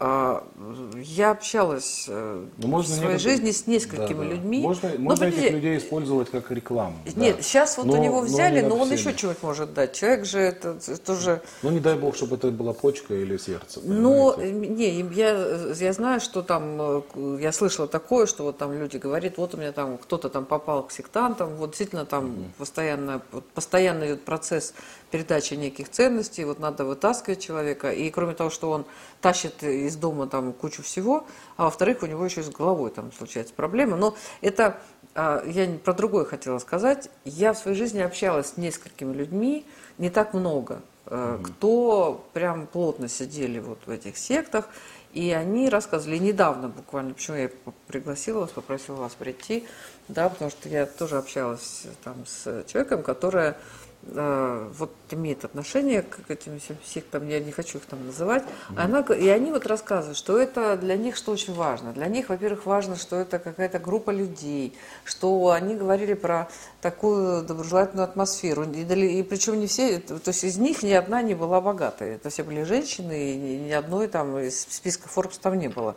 я 0.00 1.30
общалась 1.32 2.06
э, 2.08 2.44
Ну, 2.56 2.68
можно 2.68 2.94
в 2.94 2.96
своей 2.96 3.12
некоторые- 3.12 3.36
жизни 3.36 3.50
с 3.50 3.66
несколькими 3.66 4.18
Да, 4.18 4.24
да. 4.24 4.30
людьми. 4.30 4.60
Можно, 4.60 4.90
Но, 4.96 4.98
можно 5.00 5.24
этих 5.24 5.50
людей 5.52 5.76
использовать 5.78 6.30
как 6.30 6.50
рекламу. 6.50 6.96
да. 7.04 7.20
Нет, 7.20 7.42
сейчас 7.44 7.76
вот 7.76 7.86
Но- 7.86 7.92
у 7.94 7.96
него 8.02 8.20
но 8.20 8.26
взяли, 8.26 8.62
но, 8.62 8.70
над 8.70 8.78
он 8.80 8.92
еще 8.92 9.14
чего-нибудь 9.14 9.42
может 9.42 9.74
дать. 9.74 9.92
Человек 9.92 10.24
же 10.24 10.38
это, 10.38 10.76
уже... 11.08 11.42
Ну, 11.62 11.70
не 11.70 11.80
дай 11.80 11.96
бог, 11.96 12.16
чтобы 12.16 12.36
это 12.36 12.50
была 12.50 12.72
почка 12.72 13.14
или 13.14 13.36
сердце. 13.36 13.80
Ну, 13.84 14.32
понимаете? 14.36 14.68
не, 15.02 15.14
я, 15.14 15.72
я 15.78 15.92
знаю, 15.92 16.20
что 16.20 16.42
там, 16.42 16.62
э, 16.80 17.38
я 17.40 17.52
слышала 17.52 17.86
такое, 17.86 18.24
что 18.26 18.44
вот 18.44 18.56
там 18.58 18.72
люди 18.72 18.96
говорят, 18.96 19.36
вот 19.36 19.54
у 19.54 19.58
меня 19.58 19.72
там 19.72 19.98
кто-то 19.98 20.30
там 20.30 20.46
попал 20.46 20.84
к 20.84 20.92
сектантам, 20.92 21.56
вот 21.56 21.70
действительно 21.70 22.06
там 22.06 22.52
постоянно, 22.56 23.20
вот 23.32 23.44
постоянно 23.50 24.04
идет 24.06 24.22
процесс 24.24 24.72
передачи 25.10 25.54
неких 25.54 25.90
ценностей, 25.90 26.44
вот 26.44 26.58
надо 26.58 26.84
вытаскивать 26.84 27.40
человека, 27.40 27.90
и 27.92 28.10
кроме 28.10 28.34
того, 28.34 28.50
что 28.50 28.70
он 28.70 28.84
тащит 29.20 29.62
из 29.62 29.96
дома 29.96 30.26
там 30.26 30.52
кучу 30.52 30.82
всего, 30.82 31.26
а 31.56 31.64
во-вторых, 31.64 32.02
у 32.02 32.06
него 32.06 32.24
еще 32.24 32.40
и 32.40 32.44
с 32.44 32.50
головой 32.50 32.90
там 32.90 33.12
случаются 33.12 33.54
проблемы, 33.54 33.96
но 33.96 34.16
это, 34.40 34.80
а, 35.14 35.42
я 35.46 35.66
про 35.78 35.92
другое 35.92 36.24
хотела 36.24 36.58
сказать, 36.58 37.10
я 37.24 37.52
в 37.52 37.58
своей 37.58 37.76
жизни 37.76 38.00
общалась 38.00 38.48
с 38.48 38.56
несколькими 38.56 39.12
людьми, 39.12 39.66
не 39.98 40.10
так 40.10 40.32
много, 40.32 40.80
э, 41.06 41.38
кто 41.44 42.26
прям 42.32 42.66
плотно 42.66 43.08
сидели 43.08 43.58
вот 43.58 43.80
в 43.86 43.90
этих 43.90 44.16
сектах, 44.16 44.68
и 45.12 45.32
они 45.32 45.68
рассказывали. 45.68 46.18
Недавно 46.18 46.68
буквально, 46.68 47.14
почему 47.14 47.36
я 47.36 47.50
пригласила 47.88 48.40
вас, 48.40 48.50
попросила 48.50 48.96
вас 48.96 49.14
прийти, 49.14 49.66
да, 50.08 50.28
потому 50.28 50.50
что 50.50 50.68
я 50.68 50.86
тоже 50.86 51.18
общалась 51.18 51.82
э, 51.84 51.88
там 52.04 52.24
с 52.26 52.64
человеком, 52.66 53.02
которая 53.02 53.56
вот 54.02 54.90
имеет 55.10 55.44
отношение 55.44 56.02
к 56.02 56.30
этим 56.30 56.58
всем 56.58 56.76
сектам, 56.84 57.28
я 57.28 57.38
не 57.38 57.52
хочу 57.52 57.78
их 57.78 57.84
там 57.84 58.06
называть, 58.06 58.44
она, 58.74 59.02
г- 59.02 59.18
и 59.18 59.28
они 59.28 59.50
вот 59.52 59.66
рассказывают, 59.66 60.16
что 60.16 60.38
это 60.38 60.76
для 60.76 60.96
них 60.96 61.16
что 61.16 61.32
очень 61.32 61.54
важно. 61.54 61.92
Для 61.92 62.06
них, 62.06 62.30
во-первых, 62.30 62.64
важно, 62.64 62.96
что 62.96 63.16
это 63.16 63.38
какая-то 63.38 63.78
группа 63.78 64.10
людей, 64.10 64.74
что 65.04 65.50
они 65.50 65.74
говорили 65.74 66.14
про 66.14 66.48
такую 66.80 67.42
доброжелательную 67.42 68.04
атмосферу. 68.04 68.64
И, 68.64 68.82
и 68.82 69.22
причем 69.22 69.60
не 69.60 69.66
все, 69.66 69.98
то 69.98 70.20
есть 70.24 70.44
из 70.44 70.56
них 70.56 70.82
ни 70.82 70.92
одна 70.92 71.20
не 71.20 71.34
была 71.34 71.60
богатой. 71.60 72.14
Это 72.14 72.30
все 72.30 72.42
были 72.42 72.62
женщины, 72.62 73.32
и 73.32 73.36
ни, 73.36 73.68
ни 73.68 73.72
одной 73.72 74.08
там 74.08 74.38
из 74.38 74.62
списка 74.62 75.08
Forbes 75.14 75.38
там 75.40 75.58
не 75.58 75.68
было. 75.68 75.94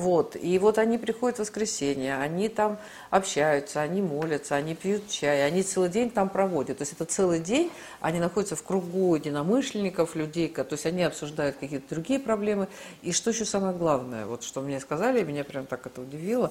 Вот. 0.00 0.34
И 0.34 0.58
вот 0.58 0.78
они 0.78 0.96
приходят 0.96 1.36
в 1.36 1.40
воскресенье, 1.40 2.16
они 2.16 2.48
там 2.48 2.78
общаются, 3.10 3.82
они 3.82 4.00
молятся, 4.00 4.54
они 4.54 4.74
пьют 4.74 5.10
чай, 5.10 5.46
они 5.46 5.62
целый 5.62 5.90
день 5.90 6.08
там 6.08 6.30
проводят. 6.30 6.78
То 6.78 6.82
есть 6.82 6.94
это 6.94 7.04
целый 7.04 7.38
день, 7.38 7.70
они 8.00 8.18
находятся 8.18 8.56
в 8.56 8.62
кругу 8.62 9.14
единомышленников, 9.14 10.16
людей, 10.16 10.48
то 10.48 10.66
есть 10.70 10.86
они 10.86 11.02
обсуждают 11.02 11.56
какие-то 11.60 11.94
другие 11.94 12.18
проблемы. 12.18 12.68
И 13.02 13.12
что 13.12 13.28
еще 13.28 13.44
самое 13.44 13.76
главное, 13.76 14.24
вот 14.24 14.42
что 14.42 14.62
мне 14.62 14.80
сказали, 14.80 15.22
меня 15.22 15.44
прям 15.44 15.66
так 15.66 15.86
это 15.86 16.00
удивило, 16.00 16.50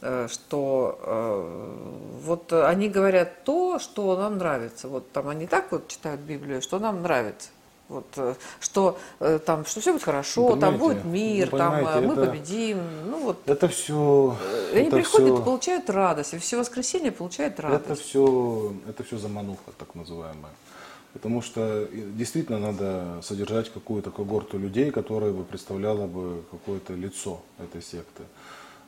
э, 0.00 0.26
что 0.28 0.98
э, 1.04 2.18
вот 2.24 2.52
они 2.52 2.88
говорят 2.88 3.44
то, 3.44 3.78
что 3.78 4.16
нам 4.16 4.38
нравится. 4.38 4.88
Вот 4.88 5.12
там 5.12 5.28
они 5.28 5.46
так 5.46 5.70
вот 5.70 5.86
читают 5.86 6.20
Библию, 6.22 6.60
что 6.60 6.80
нам 6.80 7.02
нравится. 7.02 7.50
Вот, 7.92 8.06
э, 8.16 8.34
что 8.58 8.98
э, 9.20 9.38
там, 9.44 9.66
что 9.66 9.80
все 9.80 9.92
будет 9.92 10.02
хорошо, 10.04 10.50
Ну, 10.54 10.56
там 10.56 10.78
будет 10.78 11.04
мир, 11.04 11.48
ну, 11.52 11.58
там 11.58 11.74
э, 11.74 12.00
мы 12.00 12.14
это- 12.14 12.26
победим. 12.26 12.78
Ну 13.10 13.18
вот 13.24 13.36
Это 13.46 13.68
все, 13.68 14.34
они 14.72 14.86
это 14.86 14.96
приходят, 14.96 15.34
все, 15.34 15.44
получают 15.44 15.90
радость, 15.90 16.32
и 16.34 16.38
все 16.38 16.56
воскресенье 16.58 17.12
получают 17.12 17.60
радость. 17.60 17.84
это 17.84 17.94
все, 17.94 18.72
это 18.88 19.04
все 19.04 19.18
замануха, 19.18 19.72
так 19.78 19.94
называемая. 19.94 20.52
Потому 21.12 21.42
что 21.42 21.86
действительно 21.92 22.58
надо 22.58 23.20
содержать 23.22 23.70
какую-то 23.70 24.10
когорту 24.10 24.58
людей, 24.58 24.90
которая 24.90 25.32
бы 25.32 25.44
представляла 25.44 26.06
бы 26.06 26.42
какое-то 26.50 26.94
лицо 26.94 27.42
этой 27.58 27.82
секты. 27.82 28.22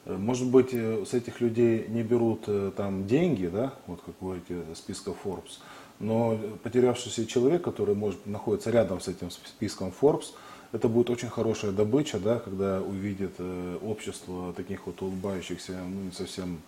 Может 0.06 0.48
быть, 0.48 0.72
с 0.72 1.12
этих 1.12 1.42
людей 1.42 1.86
не 1.88 2.02
берут 2.02 2.46
там 2.76 3.06
деньги, 3.06 3.46
да, 3.46 3.74
вот 3.86 4.00
как 4.06 4.14
говорите, 4.20 4.62
списка 4.74 5.12
Forbes, 5.24 5.58
но 6.00 6.38
потерявшийся 6.62 7.26
человек, 7.26 7.62
который 7.62 7.94
может 7.94 8.26
находится 8.26 8.70
рядом 8.70 9.00
с 9.00 9.08
этим 9.08 9.30
списком 9.30 9.92
Forbes, 10.00 10.32
это 10.72 10.88
будет 10.88 11.08
очень 11.10 11.28
хорошая 11.28 11.70
добыча, 11.72 12.18
да, 12.18 12.38
когда 12.38 12.80
увидит 12.80 13.34
э, 13.38 13.78
общество 13.82 14.52
таких 14.54 14.86
вот 14.86 15.00
улыбающихся, 15.02 15.72
ну, 15.72 16.02
не 16.02 16.12
совсем 16.12 16.60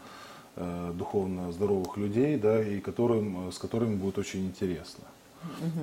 э, 0.55 0.93
духовно 0.95 1.51
здоровых 1.51 1.97
людей, 1.97 2.39
да, 2.39 2.63
и 2.63 2.79
которым, 2.79 3.49
э, 3.49 3.53
с 3.53 3.59
которыми 3.59 3.97
будет 3.97 4.19
очень 4.19 4.47
интересно. 4.47 5.05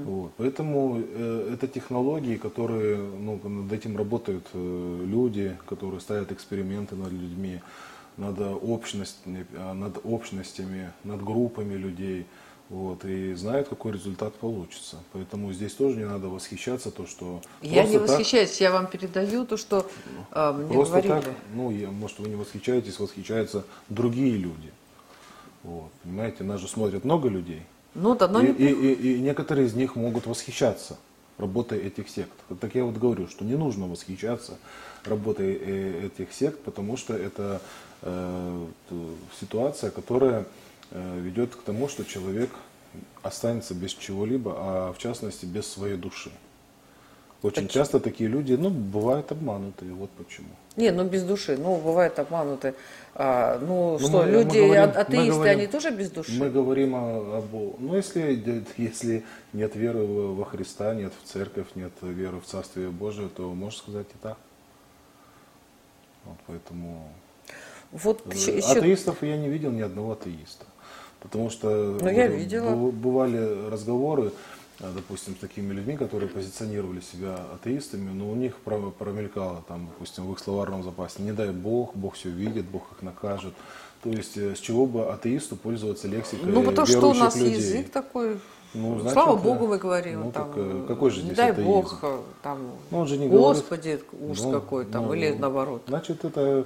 Вот. 0.06 0.32
Поэтому 0.38 1.02
э, 1.02 1.50
это 1.54 1.68
технологии, 1.68 2.36
которые, 2.36 2.98
ну, 2.98 3.40
над 3.44 3.72
этим 3.72 3.98
работают 3.98 4.46
э, 4.54 5.06
люди, 5.06 5.58
которые 5.68 6.00
ставят 6.02 6.32
эксперименты 6.32 6.96
над 6.96 7.12
людьми, 7.12 7.62
над, 8.18 8.40
общность, 8.40 9.20
э, 9.26 9.74
над 9.74 10.00
общностями, 10.04 10.92
над 11.04 11.24
группами 11.24 11.76
людей. 11.76 12.26
Вот, 12.70 13.06
и 13.06 13.34
знают, 13.34 13.68
какой 13.68 13.92
результат 13.92 14.34
получится. 14.36 14.98
Поэтому 15.12 15.54
здесь 15.54 15.74
тоже 15.74 15.98
не 15.98 16.06
надо 16.06 16.28
восхищаться, 16.30 16.90
то, 16.92 17.06
что 17.06 17.42
Я 17.62 17.84
не 17.84 17.92
просто 17.98 18.08
так- 18.08 18.18
восхищаюсь, 18.20 18.62
я 18.62 18.72
вам 18.72 18.88
передаю 18.88 19.46
то, 19.46 19.58
что 19.58 19.86
э, 20.32 20.52
мне 20.54 20.74
Просто 20.74 21.02
говорили. 21.02 21.26
так, 21.26 21.34
ну, 21.54 21.70
я- 21.72 21.92
может, 21.92 22.20
вы 22.20 22.30
не 22.30 22.36
восхищаетесь, 22.36 23.00
восхищаются 23.00 23.64
другие 23.90 24.38
люди. 24.38 24.72
Вот, 25.64 25.92
понимаете, 26.04 26.44
нас 26.44 26.60
же 26.62 26.68
смотрят 26.68 27.04
много 27.06 27.30
людей. 27.30 27.62
Ну 27.96 28.16
да, 28.16 28.28
но 28.28 28.42
и, 28.42 28.48
не 28.48 28.54
и- 28.72 28.94
и- 28.94 29.18
и 29.18 29.20
некоторые 29.22 29.68
из 29.68 29.76
них 29.76 29.96
могут 29.96 30.26
восхищаться 30.26 30.98
работой 31.38 31.80
этих 31.80 32.10
сект. 32.10 32.32
Так 32.60 32.74
я 32.76 32.86
вот 32.86 32.98
говорю, 32.98 33.28
что 33.28 33.46
не 33.46 33.56
нужно 33.56 33.88
восхищаться 33.88 34.58
работой 35.06 35.54
э, 35.62 36.08
этих 36.08 36.34
сект, 36.34 36.60
потому 36.62 36.98
что 36.98 37.14
это 37.14 37.62
э, 38.02 38.66
ситуация, 39.40 39.92
которая 39.92 40.46
ведет 40.94 41.56
к 41.56 41.62
тому, 41.64 41.88
что 41.88 42.04
человек 42.06 42.50
останется 43.24 43.74
без 43.74 43.92
чего-либо, 43.94 44.54
а 44.56 44.94
в 44.94 44.98
частности 44.98 45.46
без 45.46 45.68
своей 45.68 45.98
души. 45.98 46.32
Очень 47.42 47.64
Почему? 47.68 47.70
часто 47.70 48.00
такие 48.00 48.30
люди, 48.30 48.54
ну, 48.54 48.70
бывают 48.70 49.30
обманутые, 49.34 49.92
вот 49.94 50.10
почему. 50.12 50.48
Не, 50.78 50.92
ну 50.92 51.04
без 51.04 51.24
души. 51.24 51.58
Ну, 51.58 51.76
бывает 51.76 52.18
обмануты. 52.18 52.74
А, 53.16 53.60
ну, 53.60 53.94
Ну, 53.94 54.00
что, 54.00 54.10
мы- 54.20 54.26
мы 54.26 54.32
люди, 54.32 54.58
говорим- 54.60 54.84
а- 54.84 54.88
мы 54.88 54.94
атеисты, 54.94 55.32
говорим- 55.34 55.58
они 55.60 55.68
тоже 55.68 55.92
без 55.92 56.10
души? 56.10 56.32
Мы 56.40 56.50
говорим 56.50 56.96
о, 56.96 57.38
об... 57.40 57.54
Ну, 57.82 57.96
если, 57.98 58.64
если 58.78 59.26
нет 59.52 59.76
веры 59.76 60.06
во 60.06 60.34
во 60.36 60.46
Христа, 60.46 60.96
нет 60.96 61.12
в 61.22 61.28
церковь, 61.28 61.68
нет 61.76 61.92
веры 62.02 62.40
в 62.40 62.46
Царствие 62.46 62.90
Божие, 62.92 63.28
то 63.28 63.54
можно 63.54 63.78
сказать 63.78 64.08
и 64.08 64.18
так. 64.22 64.38
Вот 66.24 66.38
поэтому... 66.48 67.10
Вот 67.92 68.22
э, 68.26 68.36
еще, 68.36 68.80
Атеистов 68.80 69.22
я 69.22 69.36
не 69.38 69.50
видел 69.50 69.72
ни 69.72 69.82
одного 69.82 70.14
атеиста. 70.14 70.66
Потому 71.24 71.50
что 71.50 71.98
Ну, 72.02 72.10
я 72.10 72.28
б- 72.28 72.36
видела. 72.36 72.76
бывали 72.92 73.70
разговоры, 73.72 74.32
э, 74.82 74.92
допустим, 74.94 75.36
с 75.36 75.40
такими 75.40 75.74
людьми, 75.74 75.96
которые 75.98 76.30
позиционировали 76.30 77.00
себя 77.00 77.40
атеистами, 77.56 78.12
но 78.12 78.30
у 78.30 78.36
них 78.36 78.58
промелькало, 78.58 79.64
там, 79.68 79.88
допустим, 79.88 80.28
в 80.28 80.34
их 80.34 80.40
словарном 80.40 80.84
запасе, 80.84 81.24
не 81.24 81.32
дай 81.32 81.50
Бог, 81.52 81.96
Бог 81.96 82.16
все 82.16 82.30
видит, 82.30 82.66
Бог 82.66 82.84
их 82.92 83.02
накажет. 83.02 83.54
То 84.04 84.10
есть 84.10 84.36
с 84.36 84.60
чего 84.60 84.86
бы 84.86 85.06
атеисту 85.14 85.56
пользоваться 85.56 86.10
лексикой 86.10 86.52
Ну, 86.52 86.62
потому 86.64 86.86
что 86.86 87.10
у 87.10 87.14
нас 87.14 87.38
людей? 87.38 87.56
язык 87.56 87.90
такой 87.90 88.38
ну, 88.74 88.96
значит, 89.00 89.14
Слава 89.14 89.36
Богу, 89.38 89.68
мы 89.68 89.78
говорим. 89.78 90.22
Ну, 90.22 90.32
там, 90.32 90.52
так, 90.52 90.88
какой 90.88 91.12
же 91.12 91.18
здесь 91.22 91.30
не 91.30 91.36
дай 91.36 91.52
атеизм? 91.52 91.70
Бог, 91.70 92.02
там, 92.42 92.60
ну, 92.90 93.00
он 93.00 93.08
же 93.08 93.18
не 93.18 93.28
Господи, 93.28 93.90
говорит, 93.90 94.06
ужас 94.32 94.46
ну, 94.46 94.52
какой 94.52 94.86
там, 94.86 95.06
ну, 95.06 95.14
или 95.14 95.32
наоборот. 95.32 95.84
Значит, 95.88 96.26
это 96.26 96.66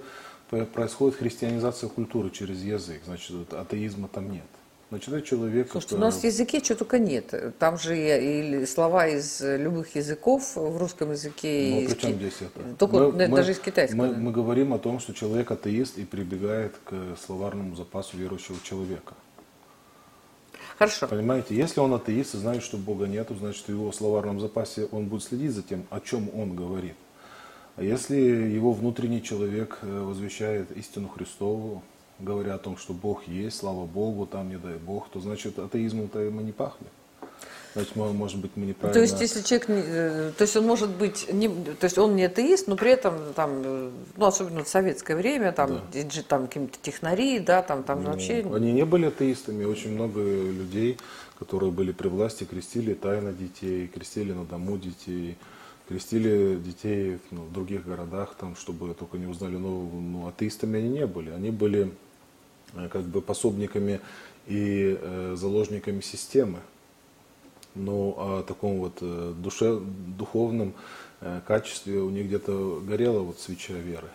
происходит 0.49 1.17
христианизация 1.17 1.89
культуры 1.89 2.29
через 2.29 2.61
язык. 2.61 3.01
Значит, 3.05 3.53
атеизма 3.53 4.07
там 4.07 4.31
нет. 4.31 4.43
Значит, 4.89 5.09
это 5.09 5.21
человек... 5.21 5.69
Слушайте, 5.69 5.95
который... 5.95 6.07
у 6.07 6.11
нас 6.11 6.21
в 6.21 6.23
языке 6.23 6.63
что 6.63 6.75
только 6.75 6.97
нет. 6.97 7.33
Там 7.59 7.77
же 7.77 7.97
и 7.97 8.65
слова 8.65 9.07
из 9.07 9.41
любых 9.41 9.95
языков 9.95 10.55
в 10.55 10.77
русском 10.77 11.11
языке. 11.11 11.71
Ну, 11.73 11.81
и 11.81 11.87
при 11.87 11.99
чем 11.99 12.13
здесь 12.13 12.37
это? 12.39 12.75
Только 12.77 13.11
мы, 13.11 13.27
даже 13.27 13.47
мы, 13.47 13.51
из 13.51 13.59
китайского. 13.59 13.97
Мы, 13.97 14.13
мы 14.15 14.31
говорим 14.31 14.73
о 14.73 14.79
том, 14.79 14.99
что 14.99 15.13
человек 15.13 15.51
атеист 15.51 15.97
и 15.97 16.05
прибегает 16.05 16.75
к 16.85 17.17
словарному 17.25 17.75
запасу 17.75 18.15
верующего 18.15 18.57
человека. 18.63 19.13
Хорошо. 20.77 21.07
Понимаете, 21.07 21.55
если 21.55 21.81
он 21.81 21.93
атеист 21.93 22.35
и 22.35 22.37
знает, 22.37 22.63
что 22.63 22.77
Бога 22.77 23.07
нету, 23.07 23.35
значит, 23.35 23.65
в 23.65 23.69
его 23.69 23.91
словарном 23.91 24.39
запасе 24.39 24.87
он 24.91 25.07
будет 25.07 25.23
следить 25.23 25.51
за 25.51 25.63
тем, 25.63 25.85
о 25.89 25.99
чем 25.99 26.29
он 26.33 26.55
говорит. 26.55 26.95
А 27.77 27.83
если 27.83 28.15
его 28.15 28.73
внутренний 28.73 29.21
человек 29.21 29.77
э, 29.83 30.01
возвещает 30.01 30.75
истину 30.75 31.07
Христову, 31.07 31.83
говоря 32.19 32.55
о 32.55 32.57
том, 32.57 32.75
что 32.75 32.93
Бог 32.93 33.27
есть, 33.27 33.57
слава 33.57 33.85
Богу, 33.85 34.25
там 34.25 34.49
не 34.49 34.57
дай 34.57 34.77
Бог, 34.77 35.09
то 35.09 35.19
значит 35.19 35.59
атеизмом-то 35.59 36.17
мы 36.31 36.41
не 36.41 36.51
пахли. 36.51 36.87
Значит, 37.73 37.95
мы, 37.95 38.11
может 38.13 38.39
быть, 38.39 38.49
мы 38.55 38.65
неправильно... 38.65 38.93
То 38.93 39.01
есть, 39.01 39.21
если 39.21 39.43
человек, 39.43 39.69
э, 39.69 40.31
то 40.35 40.41
есть 40.41 40.57
он 40.57 40.65
может 40.65 40.89
быть, 40.89 41.31
не, 41.31 41.47
то 41.49 41.83
есть 41.83 41.99
он 41.99 42.15
не 42.15 42.23
атеист, 42.23 42.67
но 42.67 42.75
при 42.75 42.89
этом 42.89 43.33
там, 43.35 43.61
э, 43.63 43.91
ну 44.15 44.25
особенно 44.25 44.63
в 44.63 44.67
советское 44.67 45.15
время, 45.15 45.51
там, 45.51 45.81
да. 45.93 46.21
там 46.27 46.47
какие-то 46.47 46.79
технари, 46.81 47.37
да, 47.37 47.61
там, 47.61 47.83
там 47.83 48.03
ну, 48.03 48.09
вообще. 48.09 48.43
Они 48.51 48.71
не 48.71 48.85
были 48.85 49.05
атеистами, 49.05 49.65
очень 49.65 49.91
много 49.91 50.19
людей, 50.21 50.97
которые 51.37 51.71
были 51.71 51.91
при 51.91 52.07
власти, 52.07 52.45
крестили 52.45 52.95
тайно 52.95 53.31
детей, 53.33 53.87
крестили 53.87 54.33
на 54.33 54.45
дому 54.45 54.79
детей, 54.79 55.37
крестили 55.87 56.57
детей 56.57 57.19
ну, 57.31 57.43
в 57.43 57.53
других 57.53 57.85
городах, 57.85 58.35
там, 58.39 58.55
чтобы 58.55 58.93
только 58.93 59.17
не 59.17 59.25
узнали, 59.25 59.55
но 59.55 59.81
ну, 59.81 60.27
атеистами 60.27 60.79
они 60.79 60.89
не 60.89 61.07
были, 61.07 61.31
они 61.31 61.51
были 61.51 61.91
э, 62.73 62.89
как 62.89 63.03
бы 63.03 63.21
пособниками 63.21 64.01
и 64.47 64.97
э, 64.99 65.35
заложниками 65.37 66.01
системы. 66.01 66.59
Но 67.75 67.91
ну, 67.91 68.15
о 68.17 68.43
таком 68.43 68.79
вот 68.79 68.97
э, 69.01 69.33
душе, 69.37 69.79
духовном 69.79 70.73
э, 71.21 71.41
качестве 71.45 71.99
у 71.99 72.09
них 72.09 72.25
где-то 72.27 72.81
горела 72.85 73.19
вот 73.19 73.39
свеча 73.39 73.73
веры. 73.73 74.09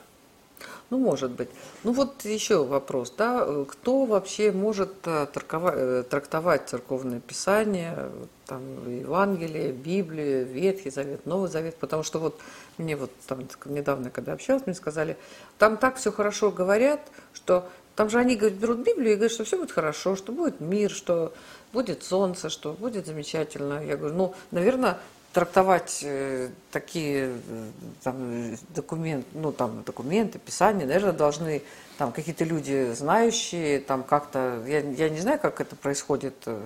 Ну, 0.90 0.98
может 0.98 1.30
быть. 1.30 1.48
Ну, 1.84 1.92
вот 1.92 2.24
еще 2.24 2.64
вопрос, 2.64 3.12
да, 3.16 3.46
кто 3.68 4.04
вообще 4.04 4.52
может 4.52 4.92
э, 5.04 5.26
трактовать, 5.32 6.08
трактовать 6.08 6.68
церковное 6.68 7.20
писание, 7.20 8.10
там, 8.46 8.60
Евангелие, 8.86 9.72
Библию, 9.72 10.46
Ветхий 10.46 10.90
Завет, 10.90 11.24
Новый 11.24 11.48
Завет, 11.48 11.76
потому 11.76 12.02
что 12.02 12.18
вот 12.18 12.38
мне 12.78 12.96
вот 12.96 13.10
там 13.26 13.46
недавно, 13.64 14.10
когда 14.10 14.34
общалась, 14.34 14.66
мне 14.66 14.74
сказали, 14.74 15.16
там 15.58 15.76
так 15.76 15.96
все 15.96 16.12
хорошо 16.12 16.50
говорят, 16.50 17.00
что 17.32 17.68
там 17.96 18.08
же 18.10 18.18
они 18.18 18.36
говорят, 18.36 18.58
берут 18.58 18.78
Библию 18.78 19.12
и 19.12 19.16
говорят, 19.16 19.32
что 19.32 19.44
все 19.44 19.58
будет 19.58 19.72
хорошо, 19.72 20.16
что 20.16 20.32
будет 20.32 20.60
мир, 20.60 20.90
что 20.90 21.32
будет 21.72 22.02
солнце, 22.02 22.48
что 22.48 22.72
будет 22.72 23.06
замечательно. 23.06 23.84
Я 23.84 23.96
говорю, 23.96 24.14
ну, 24.14 24.34
наверное, 24.50 24.98
трактовать 25.32 26.00
э, 26.04 26.50
такие 26.70 27.36
э, 27.48 27.70
там, 28.02 28.56
документ, 28.70 29.26
ну, 29.32 29.52
там, 29.52 29.82
документы, 29.84 30.38
писания, 30.38 30.86
наверное, 30.86 31.12
должны 31.12 31.62
там 31.98 32.12
какие-то 32.12 32.44
люди 32.44 32.92
знающие, 32.92 33.80
там 33.80 34.02
как-то, 34.02 34.62
я, 34.66 34.80
я 34.80 35.08
не 35.08 35.20
знаю, 35.20 35.38
как 35.38 35.60
это 35.60 35.74
происходит, 35.74 36.34
э, 36.46 36.64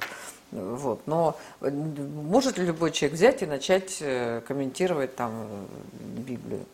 вот, 0.50 1.06
но 1.06 1.36
может 1.60 2.56
ли 2.56 2.66
любой 2.66 2.92
человек 2.92 3.16
взять 3.18 3.42
и 3.42 3.46
начать 3.46 3.98
комментировать 4.46 5.16
там 5.16 5.66
Библию? 6.00 6.64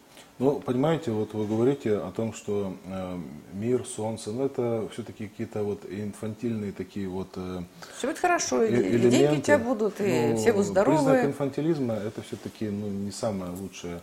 Ну, 0.42 0.58
понимаете, 0.58 1.12
вот 1.12 1.34
вы 1.34 1.46
говорите 1.46 1.98
о 1.98 2.10
том, 2.10 2.32
что 2.34 2.76
э, 2.84 3.18
мир, 3.52 3.86
солнце, 3.86 4.32
ну 4.32 4.44
это 4.46 4.88
все-таки 4.92 5.28
какие-то 5.28 5.62
вот 5.62 5.84
инфантильные 5.88 6.72
такие 6.72 7.08
вот 7.08 7.28
э, 7.36 7.62
Все 7.96 8.08
будет 8.08 8.18
хорошо, 8.18 8.64
и 8.64 8.74
элементы. 8.74 9.10
деньги 9.10 9.38
у 9.38 9.40
тебя 9.40 9.58
будут, 9.58 10.00
и 10.00 10.30
ну, 10.30 10.36
все 10.36 10.52
будут 10.52 10.66
здоровы. 10.66 10.96
Признак 10.96 11.24
инфантилизма 11.26 11.94
это 11.94 12.22
все-таки 12.22 12.68
ну, 12.70 12.88
не 12.88 13.12
самое 13.12 13.52
лучшее 13.52 14.00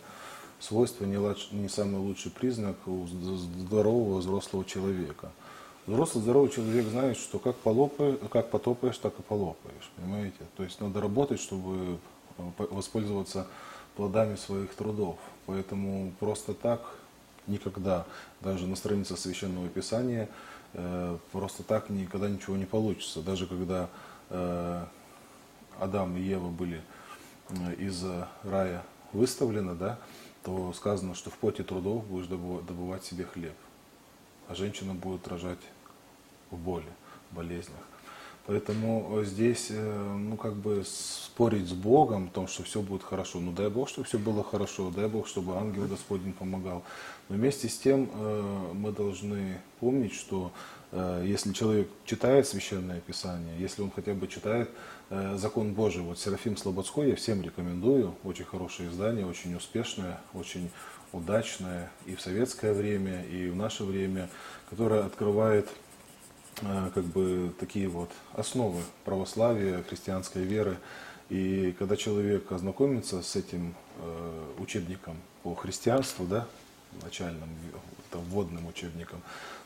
свойство, 0.60 1.04
не, 1.04 1.18
не 1.54 1.68
самый 1.68 1.98
лучший 1.98 2.30
признак 2.30 2.76
у 2.86 3.06
здорового 3.06 4.20
взрослого 4.20 4.64
человека. 4.64 5.32
Взрослый 5.86 6.24
здоровый 6.24 6.48
человек 6.48 6.86
знает, 6.86 7.18
что 7.18 7.38
как, 7.38 7.56
полопаешь, 7.56 8.16
как 8.30 8.48
потопаешь, 8.48 8.96
так 8.96 9.12
и 9.18 9.22
полопаешь, 9.22 9.90
понимаете? 9.96 10.38
То 10.56 10.62
есть 10.62 10.80
надо 10.80 11.02
работать, 11.02 11.38
чтобы 11.38 11.98
э, 12.38 12.42
воспользоваться 12.70 13.46
плодами 13.96 14.36
своих 14.36 14.74
трудов. 14.74 15.18
Поэтому 15.46 16.12
просто 16.18 16.54
так 16.54 16.80
никогда, 17.46 18.06
даже 18.40 18.66
на 18.66 18.76
странице 18.76 19.16
Священного 19.16 19.68
Писания, 19.68 20.28
э, 20.72 21.18
просто 21.32 21.62
так 21.62 21.90
никогда 21.90 22.28
ничего 22.28 22.56
не 22.56 22.66
получится. 22.66 23.22
Даже 23.22 23.46
когда 23.46 23.88
э, 24.30 24.84
Адам 25.78 26.16
и 26.16 26.20
Ева 26.20 26.48
были 26.48 26.82
э, 27.48 27.74
из 27.74 28.04
рая 28.44 28.84
выставлены, 29.12 29.74
да, 29.74 29.98
то 30.44 30.72
сказано, 30.72 31.14
что 31.14 31.30
в 31.30 31.34
поте 31.34 31.62
трудов 31.62 32.06
будешь 32.06 32.26
добывать 32.26 33.04
себе 33.04 33.24
хлеб, 33.24 33.54
а 34.48 34.54
женщина 34.54 34.94
будет 34.94 35.28
рожать 35.28 35.58
в 36.50 36.56
боли, 36.56 36.88
болезнях. 37.30 37.80
Поэтому 38.46 39.22
здесь, 39.24 39.68
э, 39.70 40.16
ну, 40.18 40.36
как 40.36 40.54
бы 40.54 40.82
спорить 40.84 41.68
с 41.68 41.72
Богом 41.72 42.26
о 42.26 42.34
том, 42.34 42.48
что 42.48 42.62
все 42.62 42.80
будет 42.80 43.02
хорошо. 43.02 43.38
Ну, 43.38 43.52
дай 43.52 43.68
Бог, 43.68 43.88
чтобы 43.88 44.06
все 44.06 44.18
было 44.18 44.42
хорошо, 44.42 44.90
дай 44.90 45.08
Бог, 45.08 45.26
чтобы 45.26 45.56
ангел 45.56 45.86
Господень 45.86 46.32
помогал. 46.32 46.82
Но 47.28 47.36
вместе 47.36 47.68
с 47.68 47.78
тем 47.78 48.10
э, 48.12 48.70
мы 48.72 48.92
должны 48.92 49.60
помнить, 49.78 50.14
что 50.14 50.52
э, 50.92 51.24
если 51.26 51.52
человек 51.52 51.88
читает 52.06 52.46
Священное 52.46 53.00
Писание, 53.00 53.54
если 53.58 53.82
он 53.82 53.90
хотя 53.90 54.14
бы 54.14 54.26
читает 54.26 54.70
закон 55.34 55.72
Божий, 55.74 56.02
вот 56.02 56.20
Серафим 56.20 56.56
Слободской 56.56 57.08
я 57.08 57.16
всем 57.16 57.42
рекомендую, 57.42 58.14
очень 58.22 58.44
хорошее 58.44 58.90
издание, 58.90 59.26
очень 59.26 59.56
успешное, 59.56 60.20
очень 60.34 60.70
удачное 61.12 61.90
и 62.06 62.14
в 62.14 62.20
советское 62.20 62.72
время, 62.72 63.24
и 63.24 63.48
в 63.50 63.56
наше 63.56 63.82
время, 63.82 64.28
которое 64.70 65.04
открывает 65.04 65.68
Э, 65.68 65.89
как 66.94 67.04
бы 67.04 67.52
такие 67.58 67.88
вот 67.88 68.10
основы 68.34 68.82
православия, 69.04 69.82
христианской 69.82 70.42
веры. 70.42 70.78
И 71.28 71.74
когда 71.78 71.96
человек 71.96 72.50
ознакомится 72.50 73.22
с 73.22 73.36
этим 73.36 73.74
э, 73.98 74.46
учебником 74.58 75.16
по 75.42 75.54
христианству, 75.54 76.26
да, 76.26 76.46
начальным, 77.02 77.48
там, 78.10 78.22
вводным 78.22 78.66
учебником, 78.66 79.22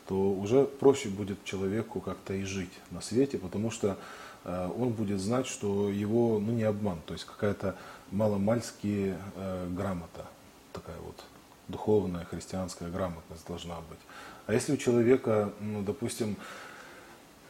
то 0.07 0.15
уже 0.31 0.65
проще 0.65 1.09
будет 1.09 1.43
человеку 1.43 1.99
как-то 1.99 2.33
и 2.33 2.43
жить 2.43 2.71
на 2.91 3.01
свете, 3.01 3.39
потому 3.39 3.71
что 3.71 3.97
э, 4.43 4.69
он 4.77 4.89
будет 4.89 5.19
знать, 5.19 5.47
что 5.47 5.89
его 5.89 6.39
ну, 6.39 6.51
не 6.51 6.63
обман, 6.63 6.99
то 7.05 7.13
есть 7.13 7.25
какая-то 7.25 7.75
маломальски 8.11 9.15
э, 9.35 9.67
грамота, 9.71 10.25
такая 10.71 10.97
вот 10.99 11.23
духовная 11.67 12.25
христианская 12.25 12.89
грамотность 12.89 13.47
должна 13.47 13.75
быть. 13.89 13.99
А 14.47 14.53
если 14.53 14.73
у 14.73 14.77
человека, 14.77 15.51
ну, 15.59 15.81
допустим, 15.81 16.35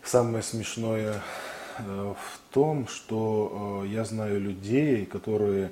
Самое 0.06 0.44
смешное 0.44 1.24
э, 1.80 2.14
в 2.14 2.54
том, 2.54 2.88
что 2.88 3.84
э, 3.84 3.88
я 3.88 4.06
знаю 4.06 4.40
людей, 4.40 5.04
которые 5.04 5.72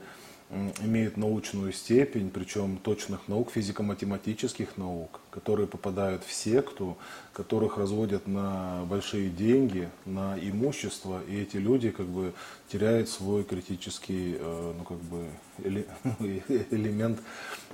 имеют 0.82 1.18
научную 1.18 1.72
степень, 1.72 2.30
причем 2.30 2.78
точных 2.78 3.28
наук, 3.28 3.52
физико-математических 3.52 4.78
наук, 4.78 5.20
которые 5.30 5.68
попадают 5.68 6.24
в 6.24 6.34
секту, 6.34 6.98
которых 7.32 7.78
разводят 7.78 8.28
на 8.28 8.84
большие 8.86 9.30
деньги, 9.30 9.90
на 10.06 10.38
имущество, 10.38 11.22
и 11.28 11.42
эти 11.42 11.58
люди 11.58 11.92
как 11.92 12.08
бы 12.08 12.34
теряют 12.72 13.10
свой 13.10 13.44
критический 13.44 14.38
э, 14.40 14.74
ну, 14.78 14.84
как 14.84 14.98
бы, 14.98 15.28
элемент, 16.72 17.20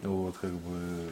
вот, 0.03 0.37
как 0.37 0.51
бы, 0.51 1.09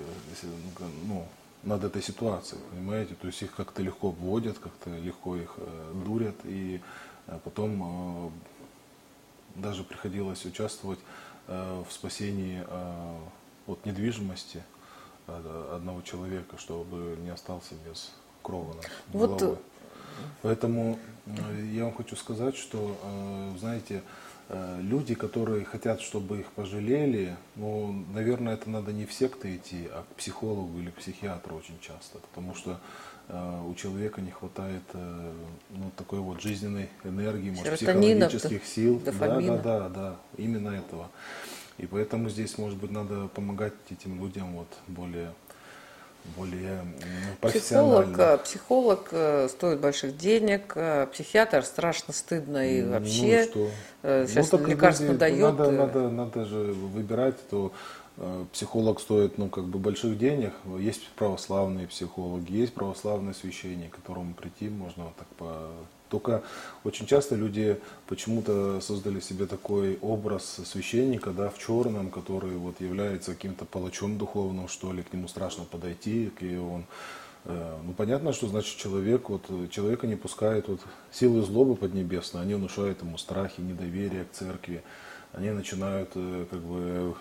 ну, 1.07 1.25
над 1.63 1.83
этой 1.83 2.01
ситуацией, 2.01 2.61
понимаете? 2.71 3.15
То 3.15 3.27
есть 3.27 3.41
их 3.41 3.55
как-то 3.55 3.81
легко 3.81 4.11
вводят, 4.11 4.57
как-то 4.59 4.89
легко 4.97 5.35
их 5.35 5.53
э, 5.57 5.93
дурят, 6.05 6.35
и 6.43 6.81
э, 7.27 7.39
потом 7.43 7.83
э, 7.83 8.29
даже 9.55 9.83
приходилось 9.83 10.45
участвовать 10.45 10.99
э, 11.47 11.83
в 11.87 11.91
спасении 11.91 12.63
э, 12.65 13.17
от 13.67 13.85
недвижимости 13.85 14.63
э, 15.27 15.73
одного 15.75 16.01
человека, 16.01 16.57
чтобы 16.57 17.17
не 17.21 17.29
остался 17.29 17.75
без 17.87 18.11
крова 18.41 18.73
над 18.73 18.89
вот... 19.13 19.39
головой. 19.39 19.57
Поэтому 20.41 20.99
э, 21.25 21.65
я 21.73 21.85
вам 21.85 21.95
хочу 21.95 22.15
сказать, 22.15 22.55
что, 22.55 22.97
э, 23.03 23.53
знаете, 23.59 23.95
э, 23.95 24.01
люди, 24.49 25.13
которые 25.13 25.65
хотят, 25.65 26.01
чтобы 26.01 26.39
их 26.39 26.51
пожалели, 26.51 27.35
ну, 27.55 28.05
наверное, 28.13 28.53
это 28.53 28.69
надо 28.69 28.93
не 28.93 29.05
в 29.05 29.13
секты 29.13 29.55
идти, 29.55 29.87
а 29.91 30.03
к 30.03 30.15
психологу 30.15 30.79
или 30.79 30.89
к 30.89 30.95
психиатру 30.95 31.55
очень 31.55 31.77
часто, 31.81 32.19
потому 32.19 32.55
что 32.55 32.79
э, 33.27 33.63
у 33.67 33.75
человека 33.75 34.21
не 34.21 34.31
хватает 34.31 34.83
э, 34.93 35.33
ну, 35.71 35.91
такой 35.97 36.19
вот 36.19 36.41
жизненной 36.41 36.89
энергии, 37.03 37.49
может, 37.49 37.73
психологических 37.75 38.65
сил. 38.65 39.01
Да, 39.03 39.11
да, 39.11 39.57
да, 39.57 39.89
да, 39.89 40.15
именно 40.37 40.69
этого. 40.69 41.09
И 41.77 41.85
поэтому 41.85 42.29
здесь, 42.29 42.57
может 42.57 42.77
быть, 42.79 42.91
надо 42.91 43.27
помогать 43.27 43.73
этим 43.91 44.19
людям 44.19 44.53
вот 44.53 44.67
более 44.87 45.33
более 46.35 46.83
ну, 46.83 46.91
Психолог, 47.01 47.39
профессионально. 47.41 48.21
э, 48.21 48.37
психолог 48.39 49.07
э, 49.11 49.47
стоит 49.49 49.79
больших 49.79 50.17
денег, 50.17 50.73
э, 50.75 51.07
психиатр 51.11 51.63
страшно 51.63 52.13
стыдно 52.13 52.67
и 52.69 52.81
Ну, 52.81 52.91
вообще 52.91 53.43
что? 53.45 53.69
э, 54.03 54.25
сейчас 54.27 54.51
Ну, 54.51 54.57
так 54.57 54.67
лекарства 54.67 55.03
люди- 55.05 55.17
дает. 55.17 55.57
Надо, 55.57 55.71
надо, 55.71 56.09
надо 56.09 56.45
же 56.45 56.57
выбирать, 56.57 57.35
то 57.49 57.71
психолог 58.51 58.99
стоит, 58.99 59.37
ну, 59.37 59.47
как 59.47 59.65
бы 59.65 59.77
больших 59.77 60.17
денег. 60.17 60.51
Есть 60.79 61.07
православные 61.09 61.85
психологи, 61.87 62.51
есть 62.51 62.73
православные 62.73 63.35
священники, 63.35 63.91
к 63.91 63.95
которому 63.97 64.33
прийти 64.33 64.69
можно 64.69 65.03
вот 65.05 65.15
так 65.15 65.27
по... 65.37 65.69
Только 66.09 66.43
очень 66.83 67.05
часто 67.05 67.35
люди 67.35 67.79
почему-то 68.07 68.79
создали 68.81 69.19
себе 69.19 69.45
такой 69.45 69.97
образ 70.01 70.59
священника, 70.65 71.31
да, 71.31 71.49
в 71.49 71.57
черном, 71.59 72.11
который 72.11 72.55
вот 72.57 72.79
является 72.81 73.33
каким-то 73.33 73.65
палачом 73.65 74.17
духовным, 74.17 74.67
что 74.67 74.93
ли, 74.93 75.03
к 75.03 75.13
нему 75.13 75.27
страшно 75.27 75.65
подойти, 75.65 76.31
и 76.39 76.55
он 76.55 76.85
Э, 77.47 77.77
Ну, 77.83 77.93
понятно, 77.93 78.33
что 78.33 78.47
значит 78.47 78.77
человек, 78.77 79.29
вот, 79.29 79.49
человека 79.71 80.05
не 80.05 80.15
пускает 80.15 80.67
вот, 80.67 80.81
силы 81.11 81.41
злобы 81.41 81.75
поднебесные, 81.75 82.41
они 82.41 82.55
внушают 82.55 83.01
ему 83.01 83.17
страхи, 83.17 83.61
недоверие 83.61 84.25
к 84.25 84.31
церкви, 84.33 84.83
они 85.31 85.51
начинают 85.51 86.09
э, 86.15 86.45
как 86.49 86.59
бы 86.59 87.15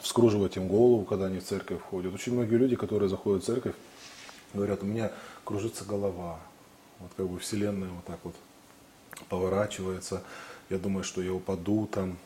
вскруживать 0.00 0.56
им 0.56 0.68
голову, 0.68 1.04
когда 1.04 1.26
они 1.26 1.40
в 1.40 1.44
церковь 1.44 1.80
входят. 1.80 2.14
Очень 2.14 2.34
многие 2.34 2.54
люди, 2.54 2.76
которые 2.76 3.08
заходят 3.08 3.42
в 3.42 3.46
церковь, 3.46 3.74
говорят, 4.52 4.82
у 4.82 4.86
меня 4.86 5.10
кружится 5.44 5.84
голова, 5.84 6.38
вот 7.00 7.10
как 7.16 7.28
бы 7.28 7.38
вселенная 7.38 7.88
вот 7.88 8.04
так 8.04 8.18
вот 8.24 8.34
поворачивается, 9.28 10.22
я 10.70 10.78
думаю, 10.78 11.04
что 11.04 11.22
я 11.22 11.32
упаду 11.32 11.86
там, 11.86 12.18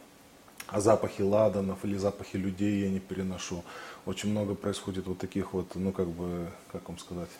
а 0.68 0.80
запахи 0.80 1.22
ладанов 1.22 1.84
или 1.84 1.96
запахи 1.96 2.36
людей 2.36 2.82
я 2.82 2.90
не 2.90 3.00
переношу. 3.00 3.64
Очень 4.06 4.30
много 4.30 4.54
происходит 4.54 5.06
вот 5.06 5.18
таких 5.18 5.52
вот, 5.52 5.74
ну 5.74 5.92
как 5.92 6.08
бы, 6.08 6.48
как 6.72 6.88
вам 6.88 6.98
сказать, 6.98 7.30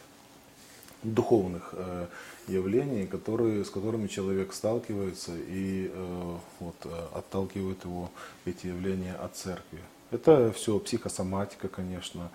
духовных 1.03 1.71
э, 1.73 2.07
явлений, 2.49 3.07
которые, 3.07 3.65
с 3.65 3.71
которыми 3.71 4.09
человек 4.09 4.53
сталкивается 4.53 5.33
и 5.37 5.91
э, 5.93 6.37
вот, 6.59 6.77
э, 6.85 7.07
отталкивают 7.15 7.85
его 7.85 8.11
эти 8.45 8.67
явления 8.67 9.15
от 9.15 9.37
церкви. 9.37 9.81
Это 10.11 10.53
все 10.53 10.79
психосоматика, 10.79 11.69
конечно. 11.69 12.31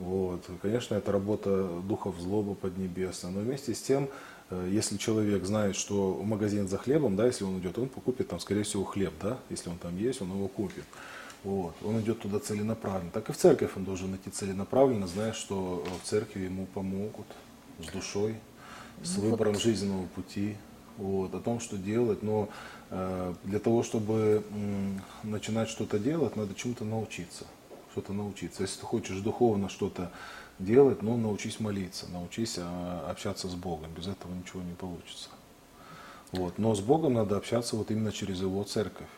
Вот. 0.00 0.42
Конечно, 0.62 0.94
это 0.94 1.12
работа 1.12 1.68
духов 1.86 2.18
злобы 2.18 2.54
поднебесной. 2.54 3.32
Но 3.32 3.40
вместе 3.40 3.74
с 3.74 3.82
тем, 3.82 4.08
э, 4.48 4.68
если 4.72 4.96
человек 4.96 5.44
знает, 5.44 5.76
что 5.76 6.18
магазин 6.24 6.68
за 6.68 6.78
хлебом, 6.78 7.16
да, 7.16 7.26
если 7.26 7.44
он 7.44 7.58
идет, 7.58 7.78
он 7.78 7.90
покупит 7.90 8.28
там, 8.28 8.40
скорее 8.40 8.62
всего, 8.62 8.84
хлеб, 8.84 9.12
да, 9.20 9.38
если 9.50 9.68
он 9.68 9.76
там 9.76 9.96
есть, 9.98 10.22
он 10.22 10.30
его 10.30 10.48
купит. 10.48 10.84
Вот. 11.44 11.74
Он 11.84 12.00
идет 12.00 12.20
туда 12.20 12.38
целенаправленно. 12.38 13.10
Так 13.10 13.28
и 13.28 13.32
в 13.32 13.36
церковь 13.36 13.72
он 13.76 13.84
должен 13.84 14.14
идти 14.16 14.30
целенаправленно, 14.30 15.06
зная, 15.06 15.34
что 15.34 15.84
э, 15.86 15.90
в 16.02 16.08
церкви 16.08 16.44
ему 16.44 16.66
помогут 16.66 17.26
с 17.78 17.92
душой, 17.92 18.36
с 19.02 19.18
Ну 19.18 19.24
выбором 19.30 19.58
жизненного 19.58 20.06
пути, 20.06 20.56
вот, 20.96 21.34
о 21.34 21.40
том, 21.40 21.60
что 21.60 21.76
делать. 21.76 22.22
Но 22.22 22.48
э, 22.88 23.34
для 23.44 23.58
того, 23.58 23.82
чтобы 23.82 24.42
м, 24.50 25.02
начинать 25.24 25.68
что-то 25.68 25.98
делать, 25.98 26.36
надо 26.36 26.54
чему-то 26.54 26.84
научиться. 26.86 27.44
Что-то 27.92 28.12
научиться. 28.12 28.62
Если 28.62 28.80
ты 28.80 28.86
хочешь 28.86 29.18
духовно 29.18 29.68
что-то 29.68 30.12
делать, 30.58 31.02
ну, 31.02 31.16
научись 31.16 31.58
молиться, 31.60 32.06
научись 32.10 32.56
а, 32.58 33.08
общаться 33.10 33.48
с 33.48 33.54
Богом. 33.54 33.90
Без 33.96 34.06
этого 34.06 34.32
ничего 34.32 34.62
не 34.62 34.74
получится. 34.74 35.28
Вот. 36.32 36.58
Но 36.58 36.74
с 36.74 36.80
Богом 36.80 37.14
надо 37.14 37.36
общаться 37.36 37.76
вот 37.76 37.90
именно 37.90 38.12
через 38.12 38.40
Его 38.40 38.62
церковь. 38.64 39.08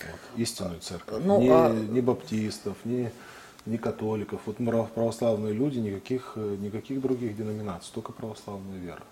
Вот, 0.00 0.20
истинную 0.36 0.80
церковь. 0.80 1.22
Ну, 1.24 1.40
не, 1.40 1.48
а- 1.48 1.72
не 1.72 2.00
баптистов, 2.00 2.76
не, 2.84 3.12
не 3.64 3.78
католиков. 3.78 4.40
Вот 4.46 4.56
православные 4.56 5.54
люди, 5.54 5.78
никаких, 5.78 6.36
никаких 6.36 7.00
других 7.00 7.36
деноминаций, 7.36 7.90
только 7.94 8.12
православная 8.12 8.78
вера, 8.78 9.02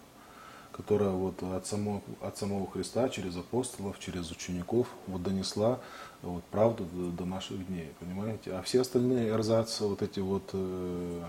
которая 0.73 1.11
вот 1.11 1.43
от 1.43 1.67
самого, 1.67 2.03
от 2.21 2.37
самого 2.37 2.71
Христа, 2.71 3.09
через 3.09 3.37
апостолов, 3.37 3.99
через 3.99 4.31
учеников 4.31 4.89
вот 5.07 5.23
донесла 5.23 5.81
вот, 6.23 6.45
правду 6.45 6.85
до, 6.93 7.11
до 7.11 7.25
наших 7.25 7.67
дней, 7.67 7.93
понимаете? 8.01 8.53
А 8.53 8.63
все 8.63 8.81
остальные 8.81 9.31
эрзацы, 9.31 9.85
вот 9.85 10.03
эти 10.03 10.21
вот 10.21 10.51
э, 10.53 11.23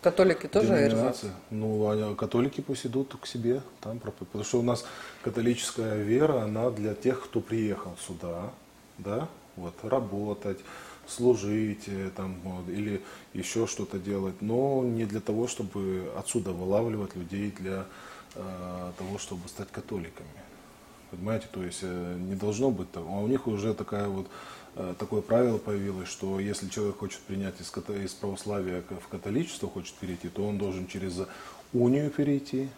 Католики 0.00 0.46
тоже 0.48 0.74
эрзац. 0.74 0.90
деноминации, 0.90 1.30
ну, 1.50 1.86
а 1.86 2.14
католики 2.14 2.60
пусть 2.60 2.86
идут 2.86 3.14
к 3.20 3.26
себе, 3.26 3.62
там, 3.80 4.00
потому 4.00 4.44
что 4.44 4.58
у 4.58 4.62
нас 4.62 4.84
католическая 5.22 6.02
вера, 6.02 6.42
она 6.42 6.70
для 6.70 6.94
тех, 6.94 7.22
кто 7.24 7.40
приехал 7.40 7.96
сюда, 8.06 8.50
да, 8.98 9.28
вот, 9.56 9.74
работать, 9.82 10.58
служить, 11.06 11.84
э, 11.86 12.10
там, 12.16 12.40
вот, 12.42 12.68
или 12.68 13.02
еще 13.34 13.66
что-то 13.66 13.98
делать, 13.98 14.40
но 14.40 14.82
не 14.82 15.04
для 15.04 15.20
того, 15.20 15.46
чтобы 15.46 16.10
отсюда 16.16 16.52
вылавливать 16.52 17.14
людей 17.14 17.52
для 17.56 17.86
того, 18.34 19.18
чтобы 19.18 19.48
стать 19.48 19.68
католиками. 19.70 20.28
Понимаете, 21.10 21.46
то 21.52 21.62
есть 21.62 21.80
э, 21.82 22.16
не 22.18 22.34
должно 22.34 22.70
быть 22.70 22.90
того. 22.90 23.08
А 23.16 23.20
у 23.20 23.28
них 23.28 23.46
уже 23.46 23.72
такая 23.74 24.08
вот, 24.08 24.26
э, 24.76 24.94
такое 24.98 25.20
правило 25.22 25.58
появилось, 25.58 26.08
что 26.08 26.40
если 26.40 26.68
человек 26.68 26.98
хочет 26.98 27.20
принять 27.20 27.54
из, 27.60 27.72
из 28.04 28.12
православия 28.14 28.82
в 29.04 29.08
католичество, 29.08 29.68
хочет 29.68 29.94
перейти, 29.94 30.28
то 30.28 30.44
он 30.44 30.58
должен 30.58 30.86
через 30.88 31.20
унию 31.72 32.10
перейти, 32.10 32.68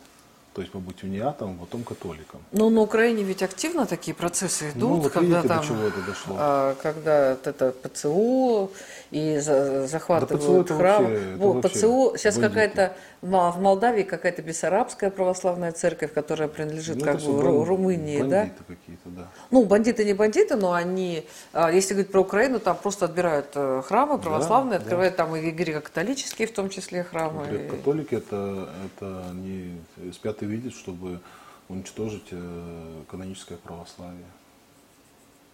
то 0.52 0.62
есть 0.62 0.72
побыть 0.72 1.02
униатом, 1.02 1.56
а 1.58 1.64
потом 1.64 1.82
католиком. 1.84 2.40
Ну, 2.52 2.70
на 2.70 2.80
Украине 2.80 3.22
ведь 3.22 3.42
активно 3.42 3.84
такие 3.86 4.14
процессы 4.14 4.70
идут, 4.70 4.76
Ну, 4.80 4.96
вот 5.00 5.12
когда 5.12 5.28
видите, 5.40 5.48
до 5.48 5.54
там, 5.54 5.64
чего 5.66 5.82
это 5.84 6.00
дошло. 6.02 6.36
а, 6.38 6.74
когда 6.82 7.30
вот 7.30 7.46
это 7.46 7.72
ПЦУ 7.72 8.70
и 9.10 9.38
за- 9.38 9.86
захватывают 9.86 10.42
ПЦУ 10.42 10.60
это 10.62 10.76
храм. 10.76 11.04
вообще- 11.04 11.34
это 11.34 11.38
вообще 11.46 11.68
ПЦУ 11.78 12.14
сейчас 12.16 12.36
какая-то 12.38 12.96
в 13.22 13.50
в 13.52 13.60
Молдавии 13.60 14.02
какая-то 14.02 14.42
бессарабская 14.42 15.10
православная 15.10 15.72
церковь, 15.72 16.12
которая 16.12 16.48
принадлежит 16.48 16.96
Ну, 16.96 17.04
как 17.04 17.16
бы 17.20 17.32
Ру- 17.42 17.64
Румынии, 17.64 18.20
да? 18.22 18.40
бандиты 18.42 18.64
какие-то, 18.68 19.08
да. 19.08 19.28
Ну, 19.50 19.64
бандиты 19.64 20.04
не 20.04 20.12
бандиты, 20.12 20.56
но 20.56 20.72
они, 20.74 21.26
а, 21.52 21.70
если 21.72 21.94
говорить 21.94 22.12
про 22.12 22.20
Украину, 22.20 22.60
там 22.60 22.76
просто 22.76 23.06
отбирают 23.06 23.46
э, 23.54 23.82
храмы 23.84 24.18
православные, 24.18 24.78
да. 24.78 24.82
открывают 24.82 25.16
там 25.16 25.34
и 25.34 25.50
греко-католические 25.50 26.46
в 26.48 26.52
том 26.52 26.68
числе 26.68 27.02
храмы. 27.04 27.44
Говорят, 27.46 27.62
и- 27.62 27.68
католики 27.68 28.14
это, 28.14 28.68
это 28.86 29.24
они 29.30 29.80
спят 30.12 30.42
и 30.42 30.46
видят, 30.46 30.74
чтобы 30.74 31.20
уничтожить 31.68 32.28
э, 32.30 33.02
каноническое 33.10 33.58
православие. 33.58 34.26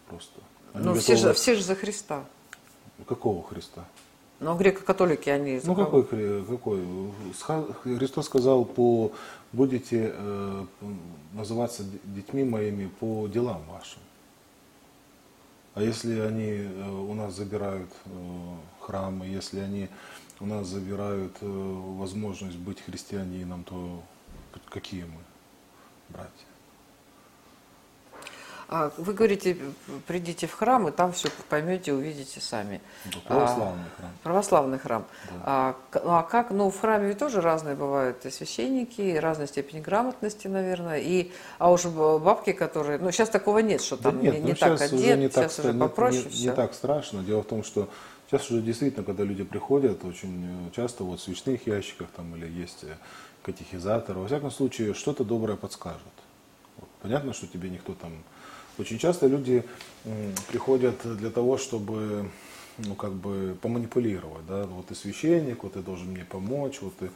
Просто. 0.09 0.41
Они 0.75 0.85
Ну, 0.85 0.95
все 0.95 1.17
же, 1.17 1.23
готовы- 1.29 1.35
все 1.35 1.55
же 1.55 1.63
за 1.63 1.75
Христа. 1.75 2.25
Какого 3.07 3.43
Христа? 3.43 3.85
Но 4.43 4.57
греко-католики, 4.57 5.29
они... 5.31 5.61
Ну 5.65 5.75
какой, 5.75 6.05
какой? 6.45 6.83
Христос 7.85 8.27
сказал, 8.27 8.65
по 8.65 9.13
будете 9.53 10.13
э, 10.15 10.65
называться 11.33 11.85
детьми 12.05 12.43
моими 12.45 12.89
по 13.01 13.29
делам 13.29 13.63
вашим. 13.71 14.01
А 15.75 15.83
если 15.83 16.19
они 16.21 16.51
э, 16.51 16.91
у 16.91 17.15
нас 17.15 17.35
забирают 17.35 17.91
э, 18.05 18.11
храмы, 18.81 19.27
если 19.27 19.61
они 19.61 19.89
у 20.41 20.47
нас 20.47 20.67
забирают 20.67 21.37
э, 21.41 21.47
возможность 21.99 22.59
быть 22.59 22.81
христианином, 22.81 23.65
то 23.65 24.03
какие 24.69 25.05
мы 25.05 25.21
братья? 26.09 26.52
А, 28.75 28.91
Вы 28.97 29.13
говорите, 29.13 29.59
придите 30.07 30.47
в 30.47 30.55
храм, 30.55 30.89
и 30.89 30.93
там 30.93 31.13
все 31.13 31.29
поймете, 31.51 31.93
увидите 31.93 32.41
сами. 32.41 32.81
Ну, 33.05 33.21
Православный 33.29 33.85
храм. 33.99 34.11
Православный 34.23 34.79
храм. 34.79 35.05
Да. 35.31 35.37
А, 35.45 35.77
ну, 36.03 36.11
а 36.13 36.23
как, 36.23 36.51
ну, 36.53 36.71
в 36.71 36.81
храме 36.81 37.09
ведь 37.09 37.19
тоже 37.19 37.43
разные 37.43 37.75
бывают 37.75 38.25
и 38.25 38.31
священники, 38.31 39.03
и 39.03 39.19
разной 39.19 39.49
степени 39.49 39.81
грамотности, 39.81 40.47
наверное. 40.47 41.01
И, 41.01 41.33
а 41.59 41.71
уж 41.71 41.85
бабки, 41.85 42.53
которые... 42.55 42.99
Ну, 42.99 43.11
сейчас 43.11 43.29
такого 43.29 43.59
нет, 43.59 43.83
что 43.83 43.99
Да 43.99 44.05
там 44.05 44.23
нет, 44.23 44.37
не, 44.37 44.41
ну, 44.41 44.47
не 44.47 44.55
так 44.55 44.79
сейчас 44.79 44.93
одет, 44.93 45.01
уже 45.01 45.17
не 45.19 45.29
так, 45.29 45.53
сейчас 45.53 45.59
уже 45.67 45.75
попроще 45.75 46.25
не, 46.25 46.31
все. 46.31 46.45
не 46.49 46.57
так 46.57 46.73
страшно. 46.73 47.23
Дело 47.23 47.43
в 47.43 47.47
том, 47.47 47.65
что 47.65 47.91
сейчас 48.31 48.51
уже 48.51 48.63
действительно, 48.63 49.05
когда 49.05 49.23
люди 49.23 49.45
приходят, 49.45 50.03
очень 50.03 50.69
э, 50.69 50.75
часто 50.75 51.05
вот 51.05 51.21
в 51.21 51.23
свечных 51.23 51.67
ящиках 51.67 52.09
там 52.17 52.35
или 52.37 52.49
есть 52.51 52.85
э, 52.85 52.95
катехизатор, 53.43 54.17
во 54.17 54.27
всяком 54.29 54.51
случае, 54.51 54.95
что-то 54.95 55.25
доброе 55.25 55.59
подскажут. 55.59 56.01
Вот. 56.79 56.89
Понятно, 57.03 57.35
что 57.35 57.47
тебе 57.47 57.69
никто 57.69 57.93
там... 57.93 58.13
Очень 58.79 58.99
часто 58.99 59.27
люди 59.27 59.65
приходят 60.49 60.97
для 61.05 61.31
того, 61.31 61.59
чтобы 61.59 62.31
ну, 62.79 62.95
как 62.95 63.13
бы 63.13 63.57
поманипулировать, 63.61 64.47
да, 64.47 64.65
вот 64.65 64.87
ты 64.87 64.95
священник, 64.95 65.63
вот 65.63 65.75
ты 65.75 65.81
должен 65.81 66.09
мне 66.09 66.25
помочь, 66.25 66.81
вот 66.81 66.95
ты 66.97 67.11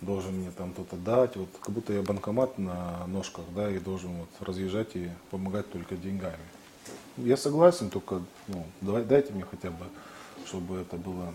должен 0.00 0.34
мне 0.34 0.50
там 0.50 0.72
что-то 0.72 0.96
дать, 0.96 1.36
вот 1.36 1.48
как 1.60 1.74
будто 1.74 1.92
я 1.92 2.02
банкомат 2.02 2.58
на 2.58 3.06
ножках, 3.06 3.44
да, 3.54 3.70
и 3.70 3.78
должен 3.78 4.10
вот 4.12 4.28
разъезжать 4.40 4.94
и 4.94 5.08
помогать 5.30 5.70
только 5.70 5.96
деньгами. 5.96 6.36
я 7.16 7.36
согласен, 7.36 7.90
только 7.90 8.22
ну, 8.46 8.66
давай, 8.80 9.04
дайте 9.04 9.32
мне 9.32 9.44
хотя 9.50 9.70
бы, 9.70 9.86
чтобы 10.46 10.78
это 10.78 10.96
было 10.96 11.34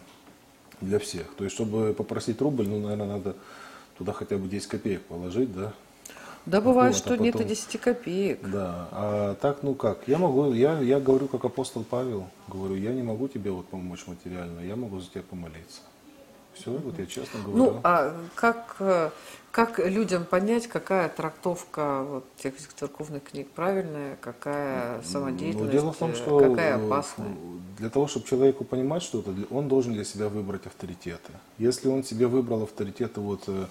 для 0.81 0.99
всех. 0.99 1.33
То 1.35 1.43
есть, 1.43 1.55
чтобы 1.55 1.93
попросить 1.93 2.41
рубль, 2.41 2.67
ну, 2.67 2.79
наверное, 2.79 3.07
надо 3.07 3.35
туда 3.97 4.13
хотя 4.13 4.37
бы 4.37 4.47
10 4.47 4.67
копеек 4.67 5.01
положить, 5.03 5.53
да? 5.53 5.73
Да, 6.45 6.59
бывает, 6.59 6.93
а 6.93 6.97
что 6.97 7.15
нет 7.15 7.35
и 7.35 7.37
потом- 7.37 7.47
10 7.47 7.77
копеек. 7.77 8.49
Да, 8.49 8.87
а 8.91 9.35
так, 9.35 9.63
ну 9.63 9.75
как, 9.75 10.07
я 10.07 10.17
могу, 10.17 10.51
я, 10.53 10.79
я 10.79 10.99
говорю 10.99 11.27
как 11.27 11.45
апостол 11.45 11.83
Павел, 11.83 12.27
говорю, 12.47 12.75
я 12.75 12.91
не 12.93 13.01
могу 13.03 13.27
тебе 13.27 13.51
вот 13.51 13.67
помочь 13.67 14.05
материально, 14.07 14.59
я 14.59 14.75
могу 14.75 14.99
за 14.99 15.09
тебя 15.09 15.23
помолиться. 15.23 15.81
Все, 16.53 16.71
вот 16.71 16.99
я 16.99 17.05
честно 17.05 17.39
говорю. 17.41 17.57
Ну, 17.57 17.79
а 17.83 18.15
как, 18.35 18.75
как 19.51 19.79
людям 19.79 20.25
понять, 20.25 20.67
какая 20.67 21.09
трактовка 21.09 22.03
вот 22.03 22.25
тех 22.37 22.53
церковных 22.75 23.23
книг 23.23 23.47
правильная, 23.55 24.17
какая 24.21 24.97
Ну, 24.97 25.03
самодеятельность, 25.03 25.71
дело 25.71 25.93
в 25.93 25.97
том, 25.97 26.11
э, 26.11 26.15
что 26.15 26.39
какая 26.39 26.77
э, 26.77 26.85
опасная? 26.85 27.35
для 27.77 27.89
того, 27.89 28.07
чтобы 28.07 28.27
человеку 28.27 28.63
понимать 28.65 29.01
что-то, 29.01 29.33
он 29.49 29.67
должен 29.67 29.93
для 29.93 30.03
себя 30.03 30.29
выбрать 30.29 30.67
авторитеты. 30.67 31.31
Если 31.57 31.87
он 31.87 32.03
себе 32.03 32.27
выбрал 32.27 32.63
авторитеты 32.63 33.19
вот, 33.19 33.43
э, 33.47 33.65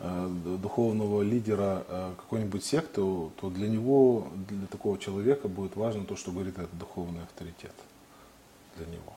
духовного 0.00 1.22
лидера 1.22 1.84
э, 1.88 2.14
какой-нибудь 2.16 2.64
секты, 2.64 3.00
то 3.00 3.50
для 3.50 3.68
него, 3.68 4.28
для 4.48 4.66
такого 4.66 4.98
человека 4.98 5.48
будет 5.48 5.76
важно 5.76 6.04
то, 6.04 6.16
что 6.16 6.32
говорит 6.32 6.58
этот 6.58 6.76
духовный 6.78 7.22
авторитет 7.22 7.74
для 8.76 8.86
него. 8.86 9.12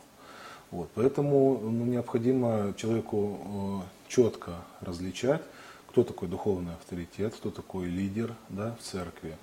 Вот, 0.72 0.90
поэтому 0.94 1.60
ну, 1.60 1.86
необходимо 1.86 2.74
человеку 2.78 3.40
э, 3.46 4.10
четко 4.10 4.56
различать, 4.82 5.42
кто 5.90 6.04
такой 6.04 6.28
духовный 6.28 6.74
авторитет, 6.74 7.34
кто 7.36 7.52
такой 7.52 7.86
лидер 7.86 8.36
да, 8.50 8.76
в 8.80 8.84
церкви, 8.84 9.38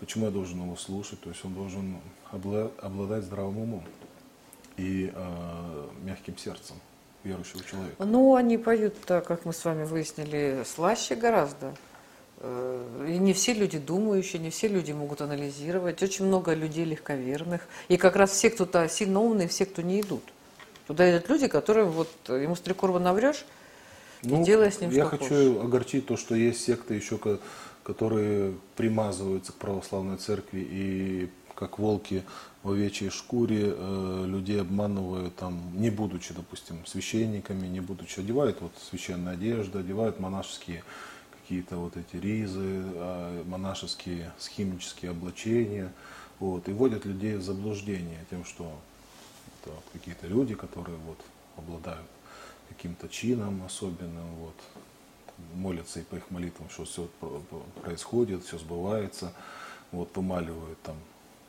почему 0.00 0.26
я 0.26 0.30
должен 0.30 0.62
его 0.62 0.76
слушать, 0.76 1.20
то 1.20 1.28
есть 1.28 1.44
он 1.44 1.54
должен 1.54 1.96
обла- 2.32 2.72
обладать 2.80 3.24
здравым 3.24 3.58
умом 3.58 3.84
и 4.76 5.12
э, 5.14 5.86
мягким 6.02 6.38
сердцем 6.38 6.76
верующего 7.24 7.62
человека. 7.64 8.04
Ну, 8.04 8.34
они 8.34 8.58
поют, 8.58 9.00
так, 9.02 9.26
как 9.26 9.44
мы 9.44 9.52
с 9.52 9.64
вами 9.64 9.84
выяснили, 9.84 10.62
слаще 10.66 11.14
гораздо. 11.14 11.74
Э, 12.38 13.06
И 13.08 13.18
не 13.18 13.32
все 13.32 13.52
люди 13.52 13.78
думающие, 13.78 14.40
не 14.40 14.50
все 14.50 14.68
люди 14.68 14.92
могут 14.92 15.20
анализировать. 15.20 16.02
Очень 16.02 16.26
много 16.26 16.54
людей 16.54 16.84
легковерных. 16.84 17.62
И 17.88 17.96
как 17.96 18.16
раз 18.16 18.30
все, 18.30 18.50
кто 18.50 18.64
то 18.66 18.88
сильно 18.88 19.20
умные, 19.20 19.48
все, 19.48 19.66
кто 19.66 19.82
не 19.82 20.00
идут. 20.00 20.22
Туда 20.86 21.10
идут 21.10 21.28
люди, 21.28 21.48
которые 21.48 21.86
вот 21.86 22.08
ему 22.28 22.54
с 22.56 22.60
три 22.60 22.72
корба 22.74 22.98
наврешь, 22.98 23.44
и 24.22 24.28
делай 24.42 24.72
с 24.72 24.80
ним, 24.80 24.90
Ну, 24.90 24.96
я 24.96 25.02
что 25.06 25.10
хочу 25.10 25.28
хочешь. 25.28 25.64
огорчить 25.64 26.06
то, 26.06 26.16
что 26.16 26.34
есть 26.34 26.64
секты 26.64 26.94
еще, 26.94 27.18
ко- 27.18 27.38
которые 27.82 28.54
примазываются 28.76 29.52
к 29.52 29.56
православной 29.56 30.16
церкви 30.16 30.66
и 30.68 31.30
как 31.54 31.78
волки 31.78 32.22
овечьей 32.64 33.10
шкуре 33.10 33.74
э, 33.76 34.24
людей 34.26 34.60
обманывают, 34.60 35.36
там, 35.36 35.60
не 35.74 35.90
будучи, 35.90 36.34
допустим, 36.34 36.84
священниками, 36.86 37.66
не 37.66 37.80
будучи, 37.80 38.20
одевают 38.20 38.60
вот 38.60 38.72
священную 38.90 39.34
одежду, 39.34 39.78
одевают 39.78 40.18
монашеские 40.18 40.82
какие-то 41.40 41.76
вот 41.76 41.96
эти 41.96 42.16
ризы, 42.16 42.82
э, 42.84 43.44
монашеские 43.46 44.32
схимические 44.38 45.12
облачения, 45.12 45.92
вот, 46.40 46.68
и 46.68 46.72
вводят 46.72 47.04
людей 47.04 47.36
в 47.36 47.42
заблуждение 47.42 48.24
тем, 48.30 48.44
что 48.44 48.72
это 49.62 49.72
какие-то 49.92 50.26
люди, 50.26 50.54
которые 50.54 50.98
вот 50.98 51.18
обладают 51.56 52.06
каким-то 52.68 53.08
чином 53.08 53.62
особенным, 53.64 54.34
вот, 54.40 54.54
молятся 55.54 56.00
и 56.00 56.02
по 56.02 56.16
их 56.16 56.30
молитвам, 56.30 56.68
что 56.70 56.84
все 56.84 57.08
происходит, 57.82 58.44
все 58.44 58.58
сбывается, 58.58 59.32
вот, 59.92 60.14
вымаливают 60.16 60.80
там 60.82 60.96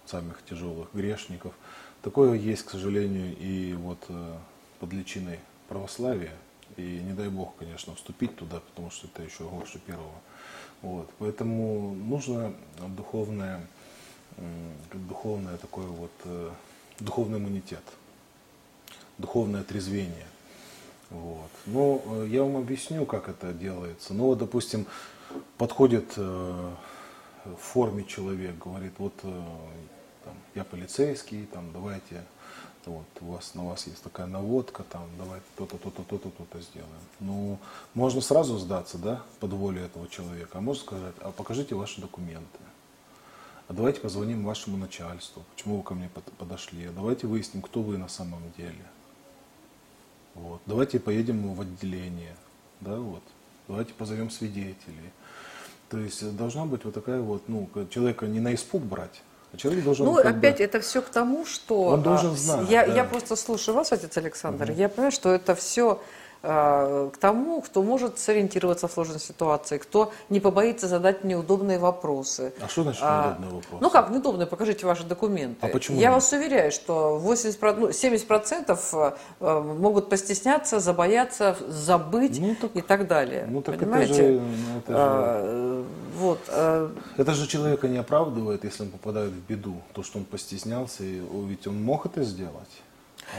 самых 0.09 0.43
тяжелых 0.45 0.89
грешников. 0.93 1.53
Такое 2.01 2.33
есть, 2.33 2.63
к 2.63 2.71
сожалению, 2.71 3.35
и 3.37 3.73
вот 3.73 3.99
э, 4.09 4.37
под 4.79 4.93
личиной 4.93 5.39
православия. 5.67 6.33
И 6.77 6.81
не 6.81 7.13
дай 7.13 7.29
бог, 7.29 7.55
конечно, 7.57 7.93
вступить 7.95 8.35
туда, 8.35 8.59
потому 8.59 8.89
что 8.89 9.07
это 9.07 9.21
еще 9.23 9.43
больше 9.43 9.79
первого. 9.79 10.19
Вот. 10.81 11.09
Поэтому 11.19 11.93
нужно 11.93 12.53
духовное, 12.95 13.67
духовное 14.93 15.57
такое 15.57 15.87
вот, 15.87 16.11
э, 16.23 16.49
духовный 16.99 17.37
иммунитет, 17.37 17.83
духовное 19.17 19.63
трезвение. 19.63 20.27
Вот. 21.09 21.51
Но 21.65 22.01
э, 22.05 22.27
я 22.29 22.43
вам 22.43 22.57
объясню, 22.57 23.05
как 23.05 23.29
это 23.29 23.53
делается. 23.53 24.13
Ну, 24.13 24.25
вот, 24.25 24.37
допустим, 24.37 24.85
подходит 25.57 26.17
в 26.17 26.75
форме 27.57 28.03
человек, 28.05 28.57
говорит, 28.57 28.93
вот 28.97 29.13
там, 30.29 30.37
я 30.55 30.63
полицейский, 30.63 31.45
там, 31.47 31.71
давайте, 31.73 32.23
вот, 32.85 33.05
у 33.21 33.31
вас, 33.31 33.55
на 33.55 33.65
вас 33.65 33.87
есть 33.87 34.03
такая 34.03 34.27
наводка, 34.27 34.83
там, 34.83 35.07
давайте 35.17 35.45
то-то, 35.57 35.77
то-то, 35.77 36.03
то-то, 36.03 36.29
то-то 36.29 36.61
сделаем. 36.61 36.89
Ну, 37.19 37.57
можно 37.93 38.21
сразу 38.21 38.57
сдаться, 38.57 38.97
да, 38.97 39.23
под 39.39 39.53
волю 39.53 39.81
этого 39.81 40.07
человека, 40.07 40.59
а 40.59 40.61
можно 40.61 40.83
сказать, 40.83 41.15
а 41.21 41.31
покажите 41.31 41.75
ваши 41.75 41.99
документы. 41.99 42.59
А 43.67 43.73
давайте 43.73 44.01
позвоним 44.01 44.45
вашему 44.45 44.77
начальству, 44.77 45.43
почему 45.55 45.77
вы 45.77 45.83
ко 45.83 45.93
мне 45.93 46.09
под- 46.09 46.31
подошли, 46.33 46.85
а 46.85 46.91
давайте 46.91 47.27
выясним, 47.27 47.61
кто 47.61 47.81
вы 47.81 47.97
на 47.97 48.07
самом 48.07 48.41
деле. 48.57 48.85
Вот. 50.35 50.61
Давайте 50.65 50.99
поедем 50.99 51.53
в 51.53 51.61
отделение, 51.61 52.35
да, 52.81 52.97
вот. 52.97 53.23
Давайте 53.67 53.93
позовем 53.93 54.31
свидетелей. 54.31 55.11
То 55.89 55.97
есть 55.97 56.35
должна 56.35 56.65
быть 56.65 56.85
вот 56.85 56.93
такая 56.93 57.19
вот, 57.19 57.47
ну, 57.47 57.67
человека 57.89 58.27
не 58.27 58.39
на 58.39 58.53
испуг 58.53 58.83
брать, 58.83 59.21
человек 59.57 59.83
должен 59.83 60.05
Ну, 60.05 60.15
как 60.15 60.23
бы- 60.23 60.29
опять 60.47 60.61
это 60.61 60.79
все 60.79 61.01
к 61.01 61.09
тому, 61.09 61.45
что... 61.45 61.81
Он 61.85 62.01
должен 62.03 62.31
а, 62.33 62.35
знать, 62.35 62.69
Я, 62.69 62.85
да. 62.85 62.93
я 62.93 63.03
просто 63.03 63.35
слушаю 63.35 63.75
вас, 63.75 63.91
отец 63.91 64.15
Александр, 64.17 64.71
я 64.71 64.89
понимаю, 64.89 65.11
что 65.11 65.29
это 65.33 65.55
все 65.55 66.01
к 66.41 67.11
тому, 67.19 67.61
кто 67.61 67.83
может 67.83 68.17
сориентироваться 68.17 68.87
в 68.87 68.91
сложной 68.93 69.19
ситуации, 69.19 69.77
кто 69.77 70.11
не 70.29 70.39
побоится 70.39 70.87
задать 70.87 71.23
неудобные 71.25 71.79
вопросы. 71.79 72.53
А 72.61 72.67
что 72.69 72.83
значит 72.83 73.01
А, 73.03 73.31
неудобный 73.39 73.55
вопрос? 73.61 73.81
Ну 73.81 73.89
как 73.89 74.09
неудобные, 74.09 74.47
покажите 74.47 74.85
ваши 74.85 75.03
документы. 75.03 75.57
А 75.65 75.67
почему 75.67 75.97
Я 75.99 76.07
нет? 76.07 76.15
вас 76.15 76.31
уверяю, 76.31 76.71
что 76.71 77.17
80, 77.17 77.59
про- 77.59 77.73
ну, 77.73 77.89
70% 77.89 79.17
э, 79.41 79.59
могут 79.59 80.09
постесняться, 80.09 80.79
забояться, 80.79 81.57
забыть 81.67 82.39
Ну, 82.39 82.55
так- 82.55 82.71
и 82.75 82.81
так 82.81 83.07
далее. 83.07 83.45
Ну 83.49 83.61
так 83.61 83.77
Понимаете? 83.77 84.13
это 84.13 84.23
же, 84.23 84.39
ну, 84.39 84.77
это 84.79 84.91
же- 84.93 84.97
А, 84.97 85.83
вот. 86.17 86.39
а, 86.47 86.91
Это 87.17 87.33
же 87.33 87.47
человека 87.47 87.87
не 87.89 87.97
оправдывает, 87.97 88.63
если 88.63 88.83
он 88.83 88.89
попадает 88.91 89.31
в 89.31 89.45
беду. 89.47 89.75
То, 89.93 90.03
что 90.03 90.19
он 90.19 90.23
постеснялся, 90.25 91.03
и, 91.03 91.21
ведь 91.47 91.67
он 91.67 91.83
мог 91.83 92.05
это 92.05 92.23
сделать. 92.23 92.69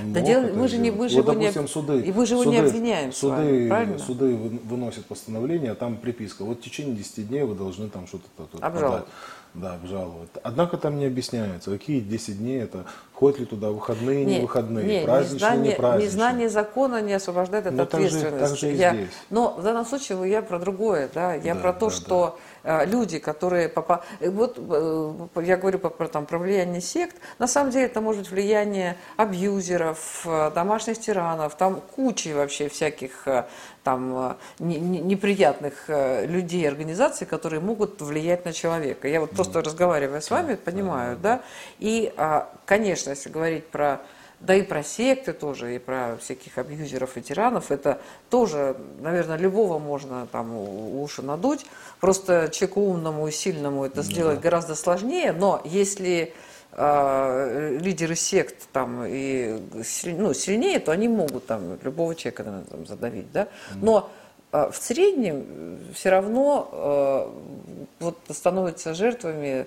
Да 0.05 0.21
дело- 0.21 0.51
мы 0.55 0.69
же 0.69 0.79
не- 0.79 0.91
мы 0.91 1.09
же 1.09 1.17
вот, 1.17 1.23
его 1.23 1.33
не 1.35 1.47
допустим, 1.47 1.63
об- 1.65 1.69
суды, 1.71 2.01
и 2.01 2.13
мы 2.13 2.27
же 2.27 2.35
его 2.35 2.45
не 2.45 2.59
суды- 2.59 2.69
обвиняем 2.69 3.13
с 3.13 3.17
суды, 3.17 3.35
вами, 3.37 3.69
правильно? 3.69 3.99
суды 3.99 4.25
вы- 4.37 4.59
выносят 4.65 5.07
постановление, 5.07 5.73
а 5.73 5.75
там 5.75 5.97
приписка. 5.97 6.45
Вот 6.45 6.59
в 6.59 6.63
течение 6.63 6.95
10 6.95 7.29
дней 7.29 7.43
вы 7.43 7.55
должны 7.55 7.89
там 7.89 8.07
что-то 8.07 8.27
Обжаловать. 8.61 9.03
подать. 9.05 9.09
Да, 9.53 9.75
обжаловать. 9.75 10.29
Однако 10.45 10.77
там 10.77 10.97
не 10.97 11.07
объясняется, 11.07 11.73
какие 11.73 11.99
10 11.99 12.39
дней 12.39 12.63
это, 12.63 12.85
ходят 13.13 13.41
ли 13.41 13.47
туда 13.47 13.71
выходные, 13.71 14.25
не, 14.25 14.41
выходные, 14.41 15.01
не, 15.01 15.05
праздничные, 15.05 15.51
незнание, 15.51 15.73
не 15.73 15.77
праздничные. 15.77 16.07
незнание 16.07 16.49
закона 16.49 17.03
не 17.03 17.13
освобождает 17.15 17.67
от 17.67 17.75
так 17.77 17.91
же- 18.01 18.07
ответственности. 18.07 18.39
так 18.49 18.57
же 18.57 18.71
и 18.73 18.77
Я- 18.77 18.95
здесь. 18.95 19.09
но 19.29 19.57
в 19.59 19.63
данном 19.65 19.85
случае 19.87 20.31
я 20.31 20.43
про 20.43 20.61
другое, 20.61 21.11
да, 21.13 21.35
я 21.35 21.55
Да, 21.57 21.61
про 21.61 21.73
то, 21.73 21.87
да, 21.87 21.91
что 21.91 22.39
э, 22.39 22.41
люди, 22.65 23.19
которые 23.19 23.69
попа... 23.69 24.05
э, 24.21 24.31
вот 24.31 24.57
э, 24.59 25.43
я 25.43 25.57
говорю 25.57 25.79
про, 25.79 26.09
там, 26.09 26.27
про 26.27 26.39
влияние 26.39 26.81
сект, 26.81 27.17
на 27.39 27.47
самом 27.47 27.71
деле 27.71 27.87
это 27.87 28.01
может 28.01 28.31
влияние 28.31 28.97
абьюзеров, 29.17 30.23
э, 30.27 30.51
домашних 30.55 31.01
тиранов, 31.01 31.57
там 31.57 31.81
куча 31.81 32.35
вообще 32.35 32.69
всяких 32.69 33.27
э, 33.27 33.45
там 33.83 34.15
э, 34.17 34.35
не- 34.59 34.79
не- 34.81 35.01
неприятных 35.01 35.85
э, 35.89 36.27
людей, 36.27 36.69
организаций, 36.69 37.27
которые 37.27 37.61
могут 37.61 38.01
влиять 38.03 38.45
на 38.45 38.53
человека. 38.53 39.09
Я 39.09 39.21
вот 39.21 39.31
просто 39.31 39.63
разговаривая 39.63 40.21
с 40.21 40.31
вами, 40.31 40.55
понимаю, 40.55 41.17
да, 41.17 41.41
и, 41.79 42.13
а, 42.17 42.51
конечно, 42.67 43.11
если 43.11 43.31
говорить 43.31 43.67
про 43.67 44.01
да 44.41 44.55
и 44.55 44.63
про 44.63 44.83
секты 44.83 45.35
тоже, 45.35 45.77
и 45.77 45.79
про 45.79 46.17
всяких 46.17 46.57
абьюзеров 46.57 47.17
и 47.17 47.23
тиранов, 47.23 47.71
это 47.71 48.01
тоже, 48.31 48.77
наверное, 49.01 49.37
любого 49.37 49.79
можно 49.79 50.27
там 50.33 50.57
уши 50.57 51.23
надуть. 51.23 51.67
Просто 52.01 52.49
человеку 52.51 52.81
умному 52.81 53.29
и 53.29 53.31
сильному 53.31 53.85
это 53.85 54.03
сделать 54.03 54.41
гораздо 54.41 54.75
сложнее, 54.75 55.33
но 55.33 55.61
если 55.65 56.33
э, 56.73 57.79
лидеры 57.81 58.17
сект 58.17 58.69
там 58.73 59.05
и 59.07 59.61
ну, 60.05 60.33
сильнее, 60.33 60.81
то 60.81 60.93
они 60.93 61.09
могут 61.09 61.47
там 61.47 61.79
любого 61.83 62.15
человека 62.15 62.45
наверное, 62.45 62.67
там, 62.67 62.87
задавить, 62.87 63.31
да. 63.33 63.49
Но 63.75 64.11
э, 64.53 64.71
в 64.73 64.77
среднем 64.77 65.79
все 65.95 66.09
равно 66.09 66.69
э, 66.73 67.81
вот 68.01 68.17
становятся 68.31 68.95
жертвами 68.95 69.67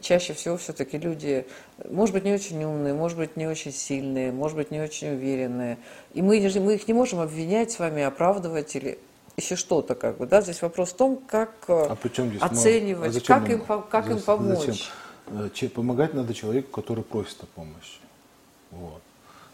чаще 0.00 0.32
всего 0.34 0.56
все-таки 0.56 0.98
люди, 0.98 1.46
может 1.88 2.14
быть, 2.14 2.24
не 2.24 2.32
очень 2.32 2.62
умные, 2.64 2.94
может 2.94 3.18
быть, 3.18 3.36
не 3.36 3.46
очень 3.46 3.72
сильные, 3.72 4.32
может 4.32 4.56
быть, 4.56 4.70
не 4.70 4.80
очень 4.80 5.08
уверенные. 5.14 5.78
И 6.14 6.22
мы, 6.22 6.38
мы 6.60 6.74
их 6.74 6.88
не 6.88 6.94
можем 6.94 7.20
обвинять 7.20 7.72
с 7.72 7.78
вами, 7.78 8.02
оправдывать 8.02 8.74
или 8.76 8.98
еще 9.36 9.56
что-то, 9.56 9.94
как 9.94 10.16
бы, 10.16 10.26
да, 10.26 10.40
здесь 10.40 10.62
вопрос 10.62 10.90
в 10.92 10.96
том, 10.96 11.18
как 11.26 11.52
э, 11.68 11.86
А 11.90 11.96
здесь 11.96 12.40
мы- 12.40 12.46
оценивать, 12.46 13.08
а 13.08 13.12
зачем 13.12 13.26
как, 13.40 13.48
мы- 13.48 13.54
им, 13.54 13.82
как 13.90 14.10
им 14.10 14.20
помочь. 14.20 14.58
зачем? 14.66 14.86
э, 15.28 15.48
помогать 15.68 16.14
надо 16.14 16.32
человеку, 16.32 16.70
который 16.70 17.04
просит 17.04 17.42
о 17.42 17.46
помощи. 17.46 17.98
Вот. 18.70 19.02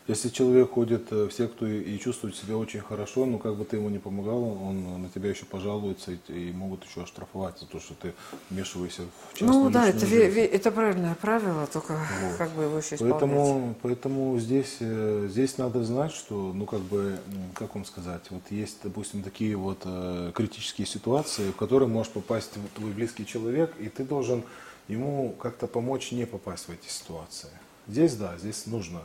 Если 0.08 0.30
человек 0.30 0.70
ходит 0.72 1.12
э, 1.12 1.28
в 1.28 1.32
секту 1.32 1.66
и 1.66 1.96
чувствует 1.98 2.34
себя 2.34 2.56
очень 2.56 2.80
хорошо, 2.80 3.24
ну 3.24 3.38
как 3.38 3.54
бы 3.54 3.64
ты 3.64 3.76
ему 3.76 3.88
не 3.88 3.98
помогал, 3.98 4.42
он 4.42 5.02
на 5.02 5.08
тебя 5.08 5.30
еще 5.30 5.44
пожалуется 5.44 6.12
и, 6.12 6.18
и 6.28 6.52
могут 6.52 6.84
еще 6.84 7.04
оштрафовать 7.04 7.60
за 7.60 7.66
то, 7.66 7.78
что 7.78 7.94
ты 7.94 8.12
вмешиваешься 8.50 9.02
в 9.30 9.38
частную 9.38 9.64
Ну 9.64 9.70
да, 9.70 9.88
это, 9.88 10.04
жизнь. 10.04 10.40
это 10.40 10.72
правильное 10.72 11.14
правило, 11.14 11.68
только 11.72 11.92
Вот. 11.92 12.36
как 12.36 12.50
бы 12.50 12.64
его 12.64 12.78
еще 12.78 12.96
исполнять. 12.96 13.20
Поэтому, 13.20 13.74
поэтому 13.80 14.38
здесь, 14.40 14.78
э, 14.80 15.28
здесь 15.30 15.56
надо 15.58 15.84
знать, 15.84 16.12
что, 16.12 16.52
ну, 16.52 16.66
как 16.66 16.80
бы, 16.80 17.18
как 17.54 17.74
вам 17.76 17.84
сказать, 17.84 18.22
вот 18.30 18.42
есть, 18.50 18.78
допустим, 18.82 19.22
такие 19.22 19.54
вот 19.56 19.82
э, 19.84 20.32
критические 20.34 20.86
ситуации, 20.88 21.52
в 21.52 21.56
которые 21.56 21.88
может 21.88 22.12
попасть 22.12 22.50
вот 22.56 22.72
твой 22.72 22.90
близкий 22.90 23.24
человек, 23.24 23.72
и 23.78 23.88
ты 23.88 24.02
должен 24.02 24.42
ему 24.88 25.30
как-то 25.40 25.68
помочь 25.68 26.10
не 26.10 26.26
попасть 26.26 26.66
в 26.66 26.70
эти 26.70 26.88
ситуации. 26.88 27.50
Здесь, 27.86 28.16
да, 28.16 28.36
здесь 28.36 28.66
нужно 28.66 29.02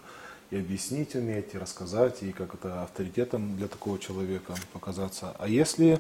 и 0.50 0.58
объяснить 0.58 1.16
уметь, 1.16 1.54
и 1.54 1.58
рассказать, 1.58 2.24
и 2.24 2.32
как 2.32 2.54
это 2.54 2.84
авторитетом 2.84 3.58
для 3.58 3.68
такого 3.68 4.00
человека 4.00 4.56
показаться. 4.74 5.36
А 5.40 5.48
если 5.48 6.00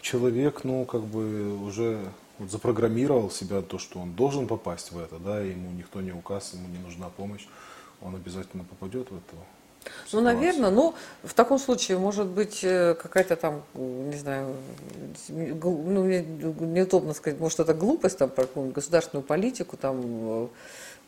человек, 0.00 0.64
ну, 0.64 0.84
как 0.84 1.02
бы 1.02 1.56
уже 1.64 2.00
вот 2.38 2.50
запрограммировал 2.50 3.30
себя 3.30 3.62
то, 3.62 3.78
что 3.78 4.00
он 4.00 4.14
должен 4.14 4.48
попасть 4.48 4.92
в 4.92 4.98
это, 4.98 5.18
да, 5.18 5.40
ему 5.40 5.70
никто 5.70 6.00
не 6.00 6.12
указ, 6.12 6.54
ему 6.54 6.68
не 6.68 6.78
нужна 6.78 7.08
помощь, 7.08 7.46
он 8.00 8.16
обязательно 8.16 8.64
попадет 8.64 9.10
в 9.10 9.16
Ну, 10.12 10.20
наверное, 10.20 10.70
ну, 10.70 10.94
в 11.22 11.34
таком 11.34 11.58
случае, 11.58 11.98
может 11.98 12.26
быть, 12.26 12.60
э, 12.62 12.94
какая-то 12.94 13.36
там, 13.36 13.62
не 13.74 14.16
знаю, 14.16 14.54
ну, 15.28 16.04
мне 16.04 16.22
неудобно 16.22 17.14
сказать, 17.14 17.40
может, 17.40 17.60
это 17.60 17.74
глупость, 17.74 18.18
там, 18.18 18.30
про 18.30 18.46
государственную 18.54 19.24
политику, 19.24 19.76
там, 19.76 20.00
э, 20.04 20.48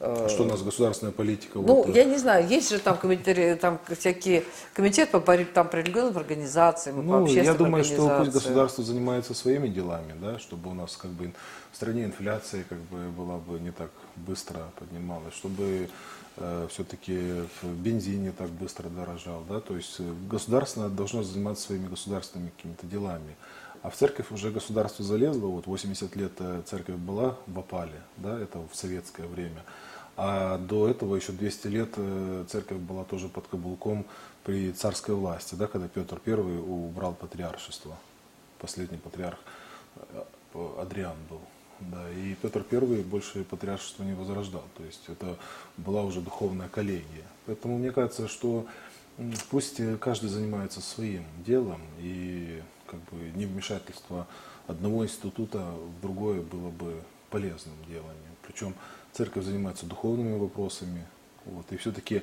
э, 0.01 0.29
Что 0.29 0.45
у 0.45 0.47
нас 0.47 0.63
государственная 0.63 1.13
политика? 1.13 1.59
Ну, 1.59 1.63
вот, 1.63 1.89
э, 1.89 1.93
я 1.93 2.05
не 2.05 2.17
знаю, 2.19 2.47
есть 2.49 2.71
же 2.71 2.79
там, 2.79 2.97
комментарии, 2.97 3.55
там 3.55 3.79
всякие 3.97 4.45
комитет 4.73 5.11
по 5.11 5.21
борьбе 5.21 5.47
там, 5.53 5.69
по 5.69 5.77
религиозным 5.77 6.19
организациям, 6.19 6.97
по 6.97 7.03
Ну, 7.03 7.23
общественным 7.23 7.53
я 7.53 7.55
думаю, 7.55 7.85
что 7.85 8.17
пусть 8.19 8.33
государство 8.33 8.83
занимается 8.83 9.35
своими 9.35 9.69
делами, 9.69 10.15
да, 10.21 10.39
чтобы 10.39 10.71
у 10.71 10.75
нас 10.75 10.97
как 10.97 11.11
бы 11.11 11.33
в 11.73 11.77
стране 11.77 12.05
инфляция 12.05 12.65
как 12.69 12.79
бы 12.79 13.11
была 13.11 13.37
бы 13.37 13.59
не 13.61 13.71
так 13.71 13.91
быстро 14.17 14.61
поднималась, 14.79 15.35
чтобы 15.35 15.89
все-таки 16.69 17.45
бензин 17.63 18.25
не 18.25 18.31
так 18.31 18.51
быстро 18.51 18.89
дорожал, 18.89 19.45
да, 19.49 19.61
то 19.61 19.75
есть 19.75 19.97
э, 20.01 20.15
государство 20.29 20.89
должно 20.89 21.23
заниматься 21.23 21.67
своими 21.67 21.89
государственными 21.89 22.51
какими-то 22.57 22.87
делами. 22.87 23.37
А 23.83 23.91
в 23.91 23.97
церковь 23.97 24.31
уже 24.31 24.51
государство 24.51 25.05
залезло, 25.05 25.47
вот 25.47 25.67
80 25.67 26.15
лет 26.17 26.33
э, 26.39 26.63
церковь 26.67 26.97
была 26.97 27.37
в 27.47 27.59
опале, 27.59 28.03
да, 28.17 28.39
это 28.39 28.59
в 28.59 28.75
советское 28.75 29.27
время. 29.27 29.65
А 30.17 30.59
до 30.59 30.89
этого 30.89 31.15
еще 31.17 31.33
200 31.33 31.67
лет 31.69 31.91
э, 31.97 32.45
церковь 32.49 32.79
была 32.79 33.05
тоже 33.05 33.29
под 33.29 33.47
каблуком 33.47 34.07
при 34.45 34.73
царской 34.73 35.15
власти, 35.15 35.55
да, 35.55 35.67
когда 35.67 35.89
Петр 35.89 36.21
I 36.27 36.35
убрал 36.35 37.15
патриаршество. 37.15 37.97
Последний 38.59 38.99
патриарх 38.99 39.39
э, 39.97 40.25
Адриан 40.79 41.17
был. 41.31 41.41
Да, 41.81 42.11
и 42.11 42.35
Петр 42.35 42.65
I 42.71 43.03
больше 43.03 43.45
патриаршество 43.45 44.03
не 44.03 44.15
возрождал. 44.15 44.65
То 44.77 44.85
есть 44.85 45.03
это 45.09 45.37
была 45.77 46.03
уже 46.03 46.21
духовная 46.21 46.69
коллегия. 46.69 47.25
Поэтому 47.47 47.79
мне 47.79 47.93
кажется, 47.93 48.29
что 48.29 48.67
пусть 49.51 49.81
э, 49.81 49.97
каждый 49.97 50.29
занимается 50.29 50.81
своим 50.81 51.25
делом, 51.45 51.81
и 51.99 52.63
как 52.87 53.01
бы 53.11 53.31
невмешательство 53.35 54.27
одного 54.67 55.05
института 55.05 55.59
в 55.59 56.01
другое 56.01 56.41
было 56.41 56.71
бы 56.71 57.03
полезным 57.31 57.77
деланием. 57.89 58.37
Причем 58.47 58.75
церковь 59.13 59.45
занимается 59.45 59.87
духовными 59.87 60.39
вопросами. 60.39 61.05
Вот, 61.45 61.71
и 61.71 61.77
все-таки, 61.77 62.23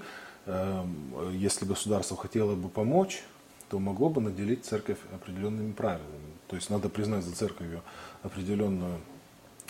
если 1.32 1.66
государство 1.66 2.18
хотело 2.18 2.56
бы 2.56 2.70
помочь, 2.70 3.24
то 3.70 3.80
могло 3.80 4.10
бы 4.10 4.22
наделить 4.22 4.66
церковь 4.66 4.98
определенными 5.14 5.72
правилами. 5.72 6.34
То 6.48 6.56
есть 6.56 6.70
надо 6.70 6.90
признать 6.90 7.24
за 7.24 7.34
церковью 7.34 7.82
определенную 8.22 9.00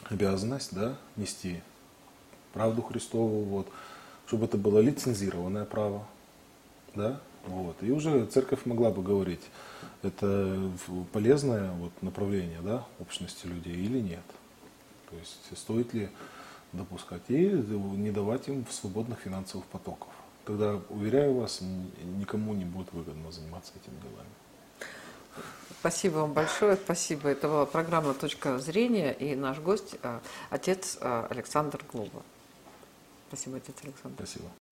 обязанность 0.10 0.74
да, 0.74 0.96
нести 1.16 1.62
правду 2.54 2.82
Христову, 2.82 3.44
вот, 3.44 3.68
чтобы 4.28 4.46
это 4.46 4.58
было 4.58 4.80
лицензированное 4.80 5.66
право. 5.66 6.06
Да? 6.96 7.20
Вот. 7.48 7.76
И 7.82 7.92
уже 7.92 8.26
церковь 8.28 8.66
могла 8.66 8.92
бы 8.92 9.02
говорить, 9.02 9.42
это 10.02 10.72
полезное 11.12 11.72
вот, 11.72 11.92
направление 12.02 12.62
да, 12.62 12.86
общности 13.00 13.48
людей 13.48 13.76
или 13.76 14.00
нет. 14.00 14.24
То 15.10 15.18
есть 15.18 15.40
стоит 15.56 15.94
ли 15.94 16.10
допускать 16.72 17.22
и 17.28 17.50
не 17.50 18.12
давать 18.12 18.48
им 18.48 18.66
свободных 18.70 19.20
финансовых 19.20 19.66
потоков. 19.68 20.10
Тогда, 20.46 20.80
уверяю 20.90 21.36
вас, 21.36 21.62
никому 22.20 22.54
не 22.54 22.66
будет 22.66 22.92
выгодно 22.92 23.32
заниматься 23.32 23.72
этими 23.76 24.00
делами. 24.02 24.28
Спасибо 25.80 26.20
вам 26.20 26.34
большое, 26.34 26.78
спасибо. 26.78 27.28
Это 27.30 27.50
была 27.50 27.66
программа 27.66 28.14
«Точка 28.14 28.58
зрения» 28.60 29.12
и 29.12 29.36
наш 29.36 29.60
гость, 29.60 29.96
э, 30.02 30.20
отец 30.50 30.98
э, 31.02 31.28
Александр 31.30 31.84
Глоба. 31.92 32.24
Спасибо, 33.28 33.58
отец 33.58 33.76
Александр. 33.84 34.16
Спасибо. 34.26 34.63